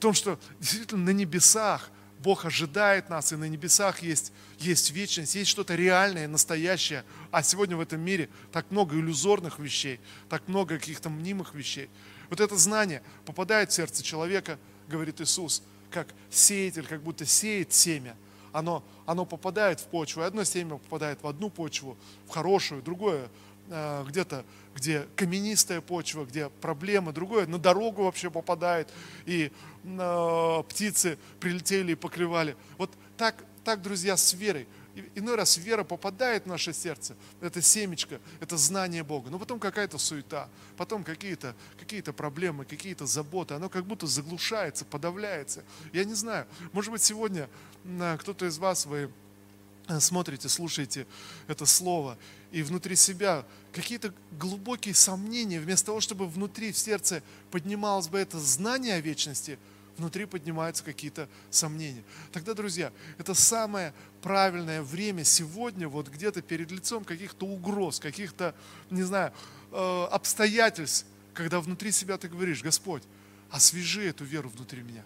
том, 0.00 0.14
что 0.14 0.38
действительно 0.58 1.04
на 1.04 1.10
небесах 1.10 1.90
Бог 2.20 2.44
ожидает 2.44 3.08
нас, 3.08 3.32
и 3.32 3.36
на 3.36 3.48
небесах 3.48 4.02
есть, 4.02 4.32
есть 4.58 4.90
вечность, 4.90 5.34
есть 5.34 5.50
что-то 5.50 5.74
реальное, 5.74 6.28
настоящее. 6.28 7.04
А 7.30 7.42
сегодня 7.42 7.76
в 7.76 7.80
этом 7.80 8.00
мире 8.00 8.28
так 8.52 8.70
много 8.70 8.96
иллюзорных 8.96 9.58
вещей, 9.58 10.00
так 10.28 10.46
много 10.46 10.78
каких-то 10.78 11.08
мнимых 11.08 11.54
вещей. 11.54 11.88
Вот 12.28 12.40
это 12.40 12.56
знание 12.56 13.02
попадает 13.24 13.70
в 13.70 13.74
сердце 13.74 14.02
человека, 14.02 14.58
говорит 14.88 15.20
Иисус, 15.20 15.62
как 15.90 16.08
сеятель, 16.30 16.86
как 16.86 17.02
будто 17.02 17.24
сеет 17.24 17.72
семя. 17.72 18.16
Оно, 18.52 18.84
оно 19.06 19.24
попадает 19.24 19.80
в 19.80 19.86
почву, 19.86 20.22
и 20.22 20.24
одно 20.24 20.44
семя 20.44 20.76
попадает 20.76 21.22
в 21.22 21.26
одну 21.26 21.48
почву, 21.48 21.96
в 22.26 22.30
хорошую, 22.30 22.82
другое 22.82 23.28
где-то, 23.70 24.44
где 24.74 25.06
каменистая 25.16 25.80
почва, 25.80 26.24
где 26.24 26.48
проблемы, 26.48 27.12
другое 27.12 27.46
на 27.46 27.58
дорогу 27.58 28.04
вообще 28.04 28.30
попадает, 28.30 28.88
и 29.26 29.52
э, 29.84 30.62
птицы 30.68 31.18
прилетели 31.38 31.92
и 31.92 31.94
поклевали. 31.94 32.56
Вот 32.78 32.90
так, 33.16 33.44
так, 33.64 33.80
друзья, 33.82 34.16
с 34.16 34.32
верой. 34.34 34.66
Иной 35.14 35.36
раз 35.36 35.56
вера 35.56 35.84
попадает 35.84 36.44
в 36.44 36.46
наше 36.46 36.72
сердце, 36.72 37.14
это 37.40 37.62
семечко, 37.62 38.20
это 38.40 38.56
знание 38.56 39.04
Бога, 39.04 39.30
но 39.30 39.38
потом 39.38 39.60
какая-то 39.60 39.98
суета, 39.98 40.48
потом 40.76 41.04
какие-то 41.04 41.54
какие 41.78 42.00
проблемы, 42.00 42.64
какие-то 42.64 43.06
заботы, 43.06 43.54
оно 43.54 43.68
как 43.68 43.86
будто 43.86 44.08
заглушается, 44.08 44.84
подавляется. 44.84 45.62
Я 45.92 46.04
не 46.04 46.14
знаю, 46.14 46.46
может 46.72 46.90
быть, 46.90 47.02
сегодня 47.02 47.48
кто-то 48.18 48.46
из 48.46 48.58
вас, 48.58 48.84
вы 48.84 49.10
смотрите, 49.98 50.48
слушаете 50.48 51.06
это 51.48 51.66
слово, 51.66 52.16
и 52.52 52.62
внутри 52.62 52.94
себя 52.94 53.44
какие-то 53.72 54.12
глубокие 54.38 54.94
сомнения, 54.94 55.58
вместо 55.58 55.86
того, 55.86 56.00
чтобы 56.00 56.28
внутри 56.28 56.70
в 56.70 56.78
сердце 56.78 57.22
поднималось 57.50 58.08
бы 58.08 58.18
это 58.18 58.38
знание 58.38 58.94
о 58.94 59.00
вечности, 59.00 59.58
внутри 59.96 60.24
поднимаются 60.26 60.84
какие-то 60.84 61.28
сомнения. 61.50 62.02
Тогда, 62.32 62.54
друзья, 62.54 62.92
это 63.18 63.34
самое 63.34 63.92
правильное 64.22 64.82
время 64.82 65.24
сегодня, 65.24 65.88
вот 65.88 66.08
где-то 66.08 66.42
перед 66.42 66.70
лицом 66.70 67.04
каких-то 67.04 67.46
угроз, 67.46 68.00
каких-то, 68.00 68.54
не 68.90 69.02
знаю, 69.02 69.32
э, 69.72 70.04
обстоятельств, 70.10 71.06
когда 71.34 71.60
внутри 71.60 71.92
себя 71.92 72.16
ты 72.18 72.28
говоришь, 72.28 72.62
Господь, 72.62 73.02
освежи 73.50 74.08
эту 74.08 74.24
веру 74.24 74.48
внутри 74.48 74.82
меня. 74.82 75.04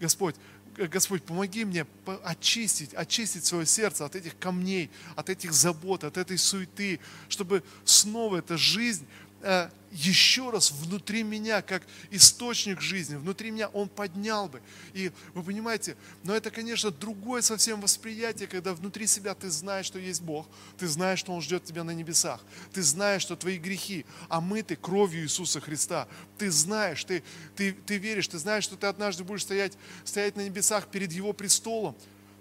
Господь, 0.00 0.36
Господь, 0.76 1.22
помоги 1.22 1.64
мне 1.64 1.86
очистить, 2.24 2.94
очистить 2.94 3.44
свое 3.44 3.66
сердце 3.66 4.04
от 4.04 4.16
этих 4.16 4.36
камней, 4.38 4.90
от 5.16 5.30
этих 5.30 5.52
забот, 5.52 6.04
от 6.04 6.16
этой 6.16 6.36
суеты, 6.38 7.00
чтобы 7.28 7.62
снова 7.84 8.38
эта 8.38 8.56
жизнь 8.56 9.06
Э, 9.46 9.68
еще 9.92 10.48
раз 10.50 10.72
внутри 10.72 11.22
меня, 11.22 11.60
как 11.60 11.82
источник 12.10 12.80
жизни, 12.80 13.14
внутри 13.14 13.50
меня 13.50 13.68
Он 13.68 13.90
поднял 13.90 14.48
бы. 14.48 14.62
И 14.94 15.12
вы 15.34 15.42
понимаете, 15.42 15.96
но 16.24 16.34
это, 16.34 16.50
конечно, 16.50 16.90
другое 16.90 17.42
совсем 17.42 17.80
восприятие, 17.82 18.48
когда 18.48 18.72
внутри 18.72 19.06
себя 19.06 19.34
ты 19.34 19.50
знаешь, 19.50 19.84
что 19.84 19.98
есть 19.98 20.22
Бог, 20.22 20.48
ты 20.78 20.88
знаешь, 20.88 21.18
что 21.18 21.32
Он 21.32 21.42
ждет 21.42 21.62
тебя 21.62 21.84
на 21.84 21.90
небесах, 21.90 22.40
ты 22.72 22.82
знаешь, 22.82 23.20
что 23.20 23.36
твои 23.36 23.58
грехи 23.58 24.06
омыты 24.30 24.76
кровью 24.76 25.24
Иисуса 25.24 25.60
Христа, 25.60 26.08
ты 26.38 26.50
знаешь, 26.50 27.04
ты, 27.04 27.22
ты, 27.54 27.72
ты 27.72 27.98
веришь, 27.98 28.28
ты 28.28 28.38
знаешь, 28.38 28.64
что 28.64 28.76
ты 28.76 28.86
однажды 28.86 29.24
будешь 29.24 29.42
стоять, 29.42 29.74
стоять 30.04 30.36
на 30.36 30.40
небесах 30.40 30.88
перед 30.88 31.12
Его 31.12 31.34
престолом. 31.34 31.94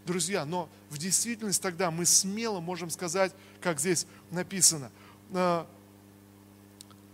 Друзья, 0.06 0.46
но 0.46 0.70
в 0.90 0.98
действительности 0.98 1.62
тогда 1.62 1.92
мы 1.92 2.06
смело 2.06 2.62
можем 2.62 2.90
сказать, 2.90 3.34
как 3.62 3.80
здесь 3.80 4.08
написано, 4.32 4.90
э, 5.34 5.66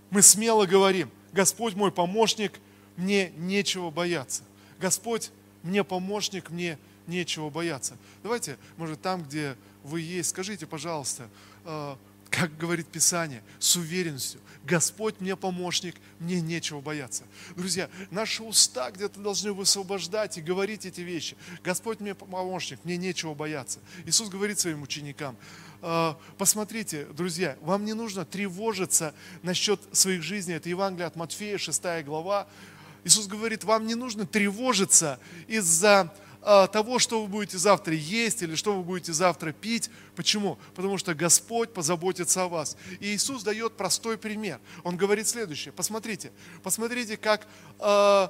мы 0.10 0.22
смело 0.22 0.65
говорим, 0.65 1.10
Господь 1.34 1.76
мой 1.76 1.91
помощник, 1.91 2.60
мне 2.98 3.32
нечего 3.38 3.89
бояться. 3.89 4.43
Господь 4.80 5.32
мне 5.63 5.84
помощник, 5.84 6.50
мне 6.50 6.78
нечего 7.08 7.50
бояться. 7.50 7.98
Давайте, 8.24 8.58
может, 8.78 9.02
там, 9.02 9.24
где 9.24 9.56
вы 9.84 10.02
есть, 10.02 10.30
скажите, 10.30 10.65
пожалуйста, 10.65 11.30
э, 11.65 11.95
как 12.29 12.57
говорит 12.57 12.87
Писание, 12.87 13.43
с 13.59 13.75
уверенностью, 13.75 14.39
Господь 14.63 15.15
мне 15.19 15.35
помощник, 15.35 15.95
мне 16.19 16.41
нечего 16.41 16.79
бояться. 16.81 17.23
Друзья, 17.55 17.89
наши 18.11 18.43
уста 18.43 18.91
где-то 18.91 19.19
должны 19.19 19.51
высвобождать 19.51 20.37
и 20.37 20.41
говорить 20.41 20.85
эти 20.85 21.01
вещи. 21.01 21.35
Господь 21.63 21.99
мне 21.99 22.13
помощник, 22.13 22.79
мне 22.83 22.97
нечего 22.97 23.33
бояться. 23.33 23.79
Иисус 24.05 24.29
говорит 24.29 24.59
своим 24.59 24.83
ученикам, 24.83 25.37
«Э, 25.81 26.13
посмотрите, 26.37 27.05
друзья, 27.05 27.57
вам 27.61 27.85
не 27.85 27.93
нужно 27.93 28.25
тревожиться 28.25 29.13
насчет 29.41 29.79
своих 29.93 30.21
жизней. 30.21 30.55
Это 30.55 30.69
Евангелие 30.69 31.07
от 31.07 31.15
Матфея, 31.15 31.57
6 31.57 32.03
глава. 32.03 32.47
Иисус 33.05 33.27
говорит, 33.27 33.63
вам 33.63 33.87
не 33.87 33.95
нужно 33.95 34.25
тревожиться 34.25 35.19
из-за 35.47 36.01
а, 36.01 36.11
того, 36.41 36.99
что 36.99 37.21
вы 37.21 37.28
будете 37.28 37.58
завтра 37.58 37.93
есть 37.93 38.41
или 38.41 38.56
что 38.56 38.75
вы 38.75 38.84
будете 38.84 39.13
завтра 39.13 39.52
пить. 39.52 39.89
Почему? 40.15 40.58
Потому 40.75 40.97
что 40.97 41.13
Господь 41.13 41.73
позаботится 41.73 42.43
о 42.43 42.47
вас. 42.47 42.78
И 42.99 43.08
Иисус 43.08 43.43
дает 43.43 43.78
простой 43.78 44.17
пример. 44.17 44.60
Он 44.84 44.97
говорит 44.97 45.28
следующее. 45.28 45.71
Посмотрите, 45.73 46.32
посмотрите, 46.63 47.17
как 47.17 47.47
э, 47.80 48.28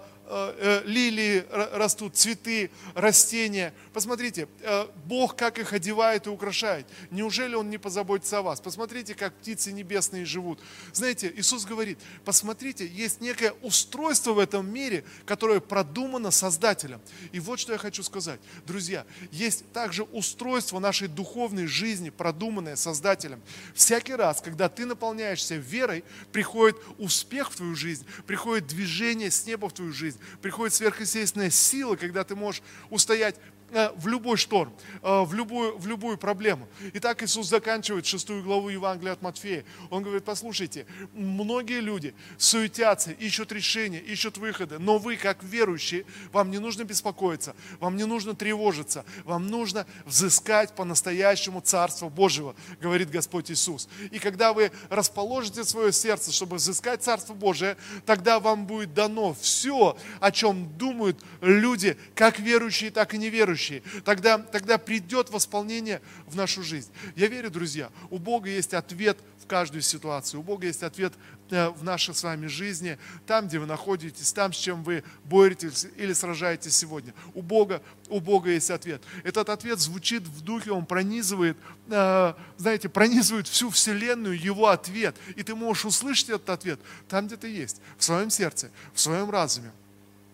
лилии 0.85 1.43
растут, 1.49 2.15
цветы, 2.15 2.69
растения. 2.93 3.73
Посмотрите, 3.93 4.47
э, 4.61 4.87
Бог 5.05 5.35
как 5.35 5.57
их 5.57 5.73
одевает 5.73 6.27
и 6.27 6.29
украшает. 6.29 6.85
Неужели 7.09 7.55
Он 7.55 7.69
не 7.69 7.77
позаботится 7.77 8.39
о 8.39 8.41
вас? 8.43 8.61
Посмотрите, 8.61 9.15
как 9.15 9.33
птицы 9.33 9.71
небесные 9.71 10.25
живут. 10.25 10.59
Знаете, 10.93 11.33
Иисус 11.35 11.65
говорит, 11.65 11.97
посмотрите, 12.25 12.85
есть 12.85 13.21
некое 13.21 13.53
устройство 13.61 14.33
в 14.33 14.39
этом 14.39 14.71
мире, 14.71 15.03
которое 15.25 15.59
продумано 15.59 16.31
Создателем. 16.31 17.01
И 17.31 17.39
вот 17.39 17.59
что 17.59 17.73
я 17.73 17.79
хочу 17.79 18.03
сказать. 18.03 18.39
Друзья, 18.67 19.05
есть 19.31 19.69
также 19.73 20.03
устройство 20.03 20.79
нашей 20.79 21.07
духовной 21.07 21.65
жизни, 21.65 22.09
продуманное 22.09 22.75
Создателем. 22.75 23.41
Всякий 23.73 24.13
раз, 24.13 24.41
когда 24.41 24.69
ты 24.69 24.85
наполняешься 24.85 25.55
верой, 25.55 26.03
приходит 26.31 26.77
успех 26.99 27.51
в 27.51 27.55
твою 27.55 27.75
жизнь, 27.75 28.05
приходит 28.27 28.67
движение 28.67 29.31
с 29.31 29.45
неба 29.45 29.69
в 29.69 29.73
твою 29.73 29.91
жизнь, 29.91 30.18
приходит 30.41 30.73
сверхъестественная 30.73 31.49
сила, 31.49 31.95
когда 31.95 32.23
ты 32.23 32.35
можешь 32.35 32.61
устоять 32.89 33.35
в 33.71 34.07
любой 34.07 34.37
шторм, 34.37 34.73
э, 35.01 35.23
в 35.23 35.33
любую, 35.33 35.77
в 35.77 35.87
любую 35.87 36.17
проблему. 36.17 36.67
И 36.93 36.99
так 36.99 37.21
Иисус 37.23 37.47
заканчивает 37.47 38.05
шестую 38.05 38.43
главу 38.43 38.69
Евангелия 38.69 39.13
от 39.13 39.21
Матфея. 39.21 39.63
Он 39.89 40.03
говорит, 40.03 40.23
послушайте, 40.23 40.85
многие 41.13 41.79
люди 41.79 42.13
суетятся, 42.37 43.11
ищут 43.11 43.51
решения, 43.51 43.99
ищут 43.99 44.37
выходы, 44.37 44.79
но 44.79 44.97
вы, 44.97 45.17
как 45.17 45.43
верующие, 45.43 46.05
вам 46.31 46.51
не 46.51 46.59
нужно 46.59 46.83
беспокоиться, 46.83 47.55
вам 47.79 47.95
не 47.95 48.05
нужно 48.05 48.35
тревожиться, 48.35 49.05
вам 49.23 49.47
нужно 49.47 49.85
взыскать 50.05 50.75
по-настоящему 50.75 51.61
Царство 51.61 52.09
Божьего, 52.09 52.55
говорит 52.81 53.09
Господь 53.09 53.51
Иисус. 53.51 53.87
И 54.11 54.19
когда 54.19 54.53
вы 54.53 54.71
расположите 54.89 55.63
свое 55.63 55.91
сердце, 55.91 56.31
чтобы 56.31 56.55
взыскать 56.55 57.03
Царство 57.03 57.33
Божие, 57.33 57.77
тогда 58.05 58.39
вам 58.39 58.65
будет 58.65 58.93
дано 58.93 59.35
все, 59.39 59.97
о 60.19 60.31
чем 60.31 60.75
думают 60.77 61.19
люди, 61.41 61.97
как 62.15 62.39
верующие, 62.39 62.91
так 62.91 63.13
и 63.13 63.17
неверующие 63.17 63.58
верующие, 63.59 63.83
тогда, 64.03 64.37
тогда 64.37 64.77
придет 64.77 65.29
восполнение 65.29 66.01
в 66.25 66.35
нашу 66.35 66.63
жизнь. 66.63 66.91
Я 67.15 67.27
верю, 67.27 67.49
друзья, 67.49 67.89
у 68.09 68.17
Бога 68.17 68.49
есть 68.49 68.73
ответ 68.73 69.17
в 69.39 69.47
каждую 69.47 69.81
ситуацию, 69.81 70.39
у 70.39 70.43
Бога 70.43 70.67
есть 70.67 70.83
ответ 70.83 71.13
э, 71.49 71.69
в 71.69 71.83
нашей 71.83 72.13
с 72.13 72.23
вами 72.23 72.47
жизни, 72.47 72.97
там, 73.25 73.47
где 73.47 73.59
вы 73.59 73.65
находитесь, 73.65 74.31
там, 74.31 74.53
с 74.53 74.57
чем 74.57 74.83
вы 74.83 75.03
боретесь 75.25 75.87
или 75.97 76.13
сражаетесь 76.13 76.75
сегодня. 76.75 77.13
У 77.33 77.41
Бога, 77.41 77.81
у 78.09 78.19
Бога 78.19 78.51
есть 78.51 78.71
ответ. 78.71 79.01
Этот 79.23 79.49
ответ 79.49 79.79
звучит 79.79 80.23
в 80.23 80.41
духе, 80.41 80.71
он 80.71 80.85
пронизывает, 80.85 81.57
э, 81.89 82.33
знаете, 82.57 82.89
пронизывает 82.89 83.47
всю 83.47 83.69
вселенную, 83.69 84.39
его 84.39 84.67
ответ. 84.67 85.15
И 85.35 85.43
ты 85.43 85.55
можешь 85.55 85.85
услышать 85.85 86.29
этот 86.29 86.49
ответ 86.49 86.79
там, 87.07 87.27
где 87.27 87.37
ты 87.37 87.47
есть, 87.47 87.81
в 87.97 88.03
своем 88.03 88.29
сердце, 88.29 88.69
в 88.93 88.99
своем 88.99 89.29
разуме. 89.29 89.71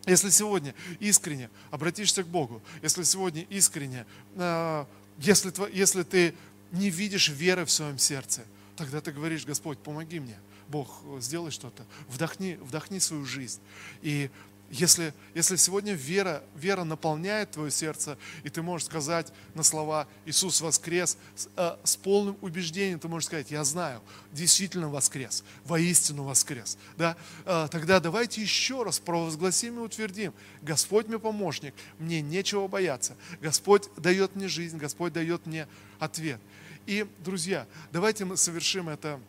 Если 0.06 0.30
сегодня 0.30 0.76
искренне 1.00 1.50
обратишься 1.72 2.24
к 2.24 2.28
Богу, 2.28 2.62
если 2.82 3.04
сегодня 3.04 3.42
искренне, 3.50 4.06
э, 4.36 4.86
если, 5.18 5.52
если 5.76 6.04
ты 6.04 6.36
не 6.72 6.90
видишь 6.90 7.30
веры 7.30 7.66
в 7.66 7.72
своем 7.72 7.98
сердце, 7.98 8.44
тогда 8.76 9.02
ты 9.02 9.12
говоришь, 9.12 9.46
Господь, 9.46 9.80
помоги 9.80 10.20
мне. 10.20 10.38
Бог, 10.68 11.02
сделай 11.20 11.52
что-то, 11.52 11.86
вдохни, 12.08 12.58
вдохни 12.62 13.00
свою 13.00 13.26
жизнь. 13.26 13.60
И 14.02 14.30
если, 14.70 15.14
если 15.34 15.56
сегодня 15.58 15.94
вера, 15.94 16.44
вера 16.56 16.84
наполняет 16.84 17.52
твое 17.52 17.70
сердце, 17.70 18.18
и 18.44 18.50
ты 18.50 18.62
можешь 18.62 18.88
сказать 18.88 19.32
на 19.54 19.64
слова 19.64 20.08
«Иисус 20.26 20.60
воскрес», 20.62 21.18
с, 21.36 21.48
э, 21.56 21.76
с 21.84 21.96
полным 21.96 22.38
убеждением 22.42 23.00
ты 23.00 23.08
можешь 23.08 23.28
сказать 23.28 23.52
«Я 23.52 23.64
знаю, 23.64 24.02
действительно 24.32 24.90
воскрес, 24.90 25.44
воистину 25.66 26.24
воскрес». 26.24 26.78
Да? 26.98 27.16
Э, 27.46 27.68
тогда 27.70 28.00
давайте 28.00 28.42
еще 28.42 28.84
раз 28.84 29.00
провозгласим 29.00 29.80
и 29.80 29.82
утвердим 29.82 30.34
«Господь 30.62 31.08
мне 31.08 31.20
помощник, 31.20 31.76
мне 32.00 32.22
нечего 32.22 32.68
бояться, 32.68 33.16
Господь 33.42 33.90
дает 33.98 34.36
мне 34.36 34.48
жизнь, 34.48 34.78
Господь 34.78 35.14
дает 35.14 35.46
мне 35.46 35.68
ответ». 36.00 36.40
И, 36.88 37.08
друзья, 37.20 37.66
давайте 37.92 38.26
мы 38.26 38.38
совершим 38.38 38.90
это, 38.90 39.20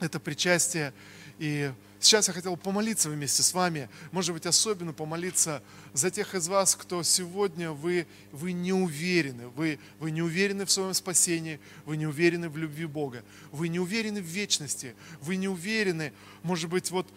это 0.00 0.18
причастие 0.20 0.92
и 1.38 1.72
Сейчас 1.98 2.28
я 2.28 2.34
хотел 2.34 2.56
помолиться 2.56 3.08
вместе 3.08 3.42
с 3.42 3.54
вами, 3.54 3.88
может 4.12 4.34
быть, 4.34 4.46
особенно 4.46 4.92
помолиться 4.92 5.62
за 5.94 6.10
тех 6.10 6.34
из 6.34 6.46
вас, 6.46 6.76
кто 6.76 7.02
сегодня 7.02 7.72
вы, 7.72 8.06
вы 8.32 8.52
не 8.52 8.72
уверены, 8.72 9.48
вы, 9.48 9.80
вы 9.98 10.10
не 10.10 10.22
уверены 10.22 10.66
в 10.66 10.70
своем 10.70 10.92
спасении, 10.92 11.58
вы 11.84 11.96
не 11.96 12.06
уверены 12.06 12.48
в 12.48 12.58
любви 12.58 12.86
Бога, 12.86 13.24
вы 13.50 13.68
не 13.68 13.80
уверены 13.80 14.20
в 14.20 14.26
вечности, 14.26 14.94
вы 15.22 15.36
не 15.36 15.48
уверены, 15.48 16.12
может 16.42 16.68
быть, 16.70 16.90
вот 16.90 17.08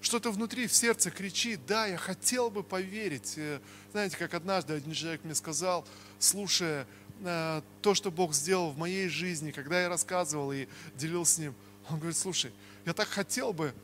что-то 0.00 0.32
внутри, 0.32 0.66
в 0.66 0.72
сердце 0.72 1.10
кричит, 1.10 1.60
да, 1.66 1.86
я 1.86 1.96
хотел 1.96 2.50
бы 2.50 2.64
поверить. 2.64 3.34
Э, 3.36 3.60
знаете, 3.92 4.16
как 4.16 4.34
однажды 4.34 4.72
один 4.72 4.92
человек 4.92 5.22
мне 5.22 5.34
сказал, 5.36 5.86
слушая 6.18 6.86
э, 7.20 7.62
то, 7.82 7.94
что 7.94 8.10
Бог 8.10 8.34
сделал 8.34 8.72
в 8.72 8.78
моей 8.78 9.08
жизни, 9.08 9.52
когда 9.52 9.82
я 9.82 9.88
рассказывал 9.88 10.50
и 10.52 10.66
делился 10.96 11.34
с 11.34 11.38
ним, 11.38 11.54
он 11.88 11.98
говорит, 11.98 12.16
слушай, 12.16 12.52
я 12.84 12.92
так 12.92 13.08
хотел 13.08 13.52
бы 13.52 13.74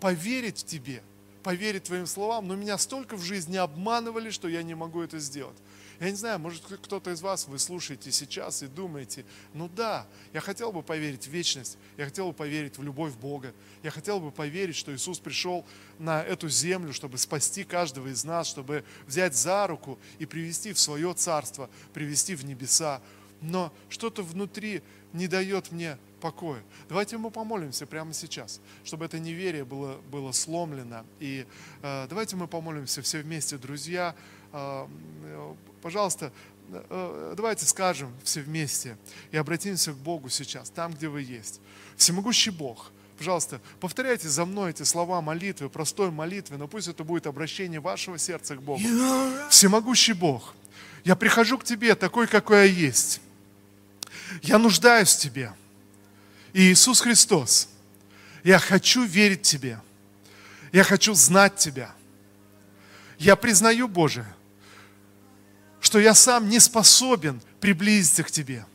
поверить 0.00 0.60
в 0.60 0.66
тебе, 0.66 1.02
поверить 1.42 1.84
твоим 1.84 2.06
словам, 2.06 2.48
но 2.48 2.54
меня 2.54 2.78
столько 2.78 3.16
в 3.16 3.22
жизни 3.22 3.56
обманывали, 3.56 4.30
что 4.30 4.48
я 4.48 4.62
не 4.62 4.74
могу 4.74 5.00
это 5.02 5.18
сделать. 5.18 5.56
Я 6.00 6.10
не 6.10 6.16
знаю, 6.16 6.40
может 6.40 6.64
кто-то 6.64 7.12
из 7.12 7.20
вас, 7.20 7.46
вы 7.46 7.60
слушаете 7.60 8.10
сейчас 8.10 8.64
и 8.64 8.66
думаете, 8.66 9.24
ну 9.54 9.68
да, 9.68 10.06
я 10.32 10.40
хотел 10.40 10.72
бы 10.72 10.82
поверить 10.82 11.28
в 11.28 11.30
вечность, 11.30 11.78
я 11.96 12.06
хотел 12.06 12.28
бы 12.28 12.32
поверить 12.32 12.76
в 12.76 12.82
любовь 12.82 13.14
Бога, 13.14 13.54
я 13.84 13.90
хотел 13.92 14.18
бы 14.18 14.32
поверить, 14.32 14.74
что 14.74 14.92
Иисус 14.92 15.20
пришел 15.20 15.64
на 16.00 16.20
эту 16.22 16.48
землю, 16.48 16.92
чтобы 16.92 17.18
спасти 17.18 17.62
каждого 17.62 18.08
из 18.08 18.24
нас, 18.24 18.48
чтобы 18.48 18.84
взять 19.06 19.36
за 19.36 19.66
руку 19.68 19.96
и 20.18 20.26
привести 20.26 20.72
в 20.72 20.80
свое 20.80 21.14
царство, 21.14 21.70
привести 21.94 22.34
в 22.34 22.44
небеса. 22.44 23.00
но 23.40 23.72
что-то 23.88 24.24
внутри 24.24 24.82
не 25.12 25.28
дает 25.28 25.70
мне 25.70 25.98
покоя. 26.22 26.62
Давайте 26.88 27.18
мы 27.18 27.30
помолимся 27.32 27.84
прямо 27.84 28.14
сейчас, 28.14 28.60
чтобы 28.84 29.04
это 29.04 29.18
неверие 29.18 29.64
было, 29.64 30.00
было 30.10 30.30
сломлено. 30.30 31.04
И 31.18 31.44
э, 31.82 32.06
давайте 32.08 32.36
мы 32.36 32.46
помолимся 32.46 33.02
все 33.02 33.22
вместе, 33.22 33.58
друзья. 33.58 34.14
Э, 34.52 34.86
пожалуйста, 35.82 36.32
э, 36.70 37.34
давайте 37.36 37.66
скажем 37.66 38.14
все 38.22 38.40
вместе 38.40 38.96
и 39.32 39.36
обратимся 39.36 39.92
к 39.92 39.96
Богу 39.96 40.28
сейчас, 40.28 40.70
там, 40.70 40.94
где 40.94 41.08
вы 41.08 41.22
есть. 41.22 41.60
Всемогущий 41.96 42.50
Бог, 42.50 42.92
пожалуйста, 43.18 43.60
повторяйте 43.80 44.28
за 44.28 44.44
мной 44.44 44.70
эти 44.70 44.84
слова 44.84 45.20
молитвы, 45.20 45.68
простой 45.68 46.12
молитвы, 46.12 46.56
но 46.56 46.68
пусть 46.68 46.86
это 46.86 47.02
будет 47.02 47.26
обращение 47.26 47.80
вашего 47.80 48.16
сердца 48.16 48.54
к 48.54 48.62
Богу. 48.62 48.80
Всемогущий 49.50 50.12
Бог, 50.12 50.54
я 51.04 51.16
прихожу 51.16 51.58
к 51.58 51.64
Тебе 51.64 51.96
такой, 51.96 52.28
какой 52.28 52.58
я 52.58 52.64
есть. 52.64 53.20
Я 54.40 54.58
нуждаюсь 54.58 55.12
в 55.14 55.18
Тебе. 55.18 55.52
Иисус 56.52 57.00
Христос, 57.00 57.68
я 58.44 58.58
хочу 58.58 59.04
верить 59.04 59.42
Тебе. 59.42 59.80
Я 60.72 60.84
хочу 60.84 61.14
знать 61.14 61.56
Тебя. 61.56 61.94
Я 63.18 63.36
признаю, 63.36 63.88
Боже, 63.88 64.26
что 65.80 65.98
я 65.98 66.14
сам 66.14 66.48
не 66.48 66.60
способен 66.60 67.40
приблизиться 67.60 68.22
к 68.22 68.30
Тебе. 68.30 68.66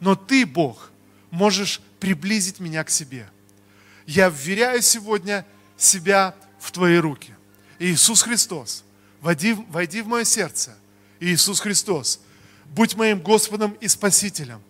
Но 0.00 0.14
Ты, 0.14 0.44
Бог, 0.44 0.90
можешь 1.30 1.80
приблизить 2.00 2.60
меня 2.60 2.84
к 2.84 2.90
себе. 2.90 3.28
Я 4.06 4.28
вверяю 4.28 4.82
сегодня 4.82 5.46
себя 5.76 6.34
в 6.58 6.72
Твои 6.72 6.96
руки. 6.96 7.34
Иисус 7.78 8.22
Христос, 8.22 8.84
войди, 9.20 9.54
войди 9.68 10.02
в 10.02 10.06
мое 10.06 10.24
сердце. 10.24 10.76
Иисус 11.20 11.60
Христос, 11.60 12.20
будь 12.66 12.94
моим 12.94 13.20
Господом 13.20 13.72
и 13.80 13.88
Спасителем. 13.88 14.60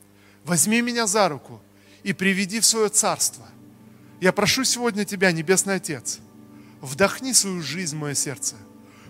Возьми 0.44 0.80
меня 0.80 1.06
за 1.06 1.28
руку 1.28 1.60
и 2.02 2.12
приведи 2.12 2.60
в 2.60 2.66
свое 2.66 2.88
царство. 2.88 3.46
Я 4.20 4.32
прошу 4.32 4.64
сегодня 4.64 5.04
Тебя, 5.04 5.32
Небесный 5.32 5.76
Отец, 5.76 6.20
вдохни 6.80 7.32
свою 7.32 7.62
жизнь 7.62 7.96
в 7.96 8.00
мое 8.00 8.14
сердце. 8.14 8.56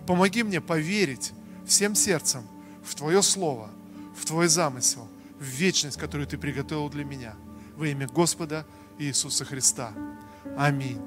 Помоги 0.07 0.43
мне 0.43 0.61
поверить 0.61 1.33
всем 1.67 1.95
сердцем 1.95 2.47
в 2.85 2.95
Твое 2.95 3.23
Слово, 3.23 3.71
в 4.17 4.25
Твой 4.25 4.49
замысел, 4.49 5.09
в 5.39 5.45
вечность, 5.45 5.99
которую 5.99 6.27
Ты 6.27 6.39
приготовил 6.39 6.89
для 6.89 7.05
меня. 7.05 7.35
Во 7.77 7.87
имя 7.87 8.07
Господа 8.07 8.67
Иисуса 8.99 9.45
Христа. 9.45 9.93
Аминь. 10.57 11.01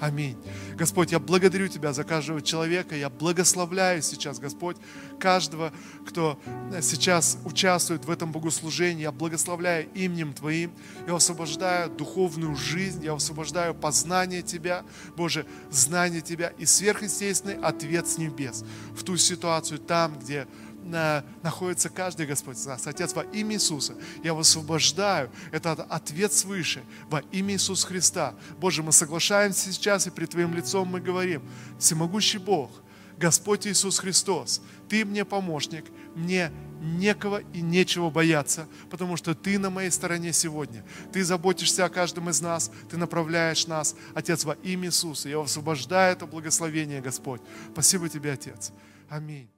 Аминь. 0.00 0.36
Господь, 0.76 1.12
я 1.12 1.18
благодарю 1.18 1.68
Тебя 1.68 1.92
за 1.92 2.04
каждого 2.04 2.40
человека. 2.40 2.96
Я 2.96 3.10
благословляю 3.10 4.00
сейчас, 4.00 4.38
Господь, 4.38 4.78
каждого, 5.18 5.72
кто 6.06 6.38
сейчас 6.80 7.36
участвует 7.44 8.06
в 8.06 8.10
этом 8.10 8.32
богослужении. 8.32 9.02
Я 9.02 9.12
благословляю 9.12 9.88
именем 9.92 10.32
Твоим. 10.32 10.72
Я 11.06 11.14
освобождаю 11.14 11.90
духовную 11.90 12.56
жизнь. 12.56 13.04
Я 13.04 13.12
освобождаю 13.12 13.74
познание 13.74 14.40
Тебя, 14.40 14.84
Боже, 15.16 15.44
знание 15.70 16.22
Тебя 16.22 16.48
и 16.56 16.64
сверхъестественный 16.64 17.56
ответ 17.56 18.08
с 18.08 18.16
небес 18.16 18.64
в 18.96 19.04
ту 19.04 19.18
ситуацию 19.18 19.78
там, 19.78 20.18
где 20.18 20.46
находится 20.82 21.88
каждый 21.88 22.26
Господь 22.26 22.56
из 22.56 22.66
нас. 22.66 22.86
Отец, 22.86 23.14
во 23.14 23.22
имя 23.22 23.56
Иисуса 23.56 23.94
я 24.24 24.34
высвобождаю 24.34 25.30
этот 25.52 25.80
ответ 25.88 26.32
свыше 26.32 26.82
во 27.08 27.20
имя 27.32 27.54
Иисуса 27.54 27.86
Христа. 27.86 28.34
Боже, 28.58 28.82
мы 28.82 28.92
соглашаемся 28.92 29.72
сейчас 29.72 30.06
и 30.06 30.10
при 30.10 30.26
Твоим 30.26 30.54
лицом 30.54 30.88
мы 30.88 31.00
говорим, 31.00 31.42
всемогущий 31.78 32.38
Бог, 32.38 32.70
Господь 33.18 33.66
Иисус 33.66 33.98
Христос, 33.98 34.62
Ты 34.88 35.04
мне 35.04 35.26
помощник, 35.26 35.84
мне 36.14 36.50
некого 36.80 37.42
и 37.52 37.60
нечего 37.60 38.08
бояться, 38.08 38.66
потому 38.90 39.18
что 39.18 39.34
Ты 39.34 39.58
на 39.58 39.68
моей 39.68 39.90
стороне 39.90 40.32
сегодня. 40.32 40.84
Ты 41.12 41.22
заботишься 41.22 41.84
о 41.84 41.90
каждом 41.90 42.30
из 42.30 42.40
нас, 42.40 42.70
Ты 42.88 42.96
направляешь 42.96 43.66
нас. 43.66 43.94
Отец, 44.14 44.44
во 44.44 44.54
имя 44.54 44.88
Иисуса, 44.88 45.28
я 45.28 45.38
высвобождаю 45.38 46.14
это 46.14 46.26
благословение, 46.26 47.02
Господь. 47.02 47.42
Спасибо 47.72 48.08
Тебе, 48.08 48.32
Отец. 48.32 48.72
Аминь. 49.10 49.50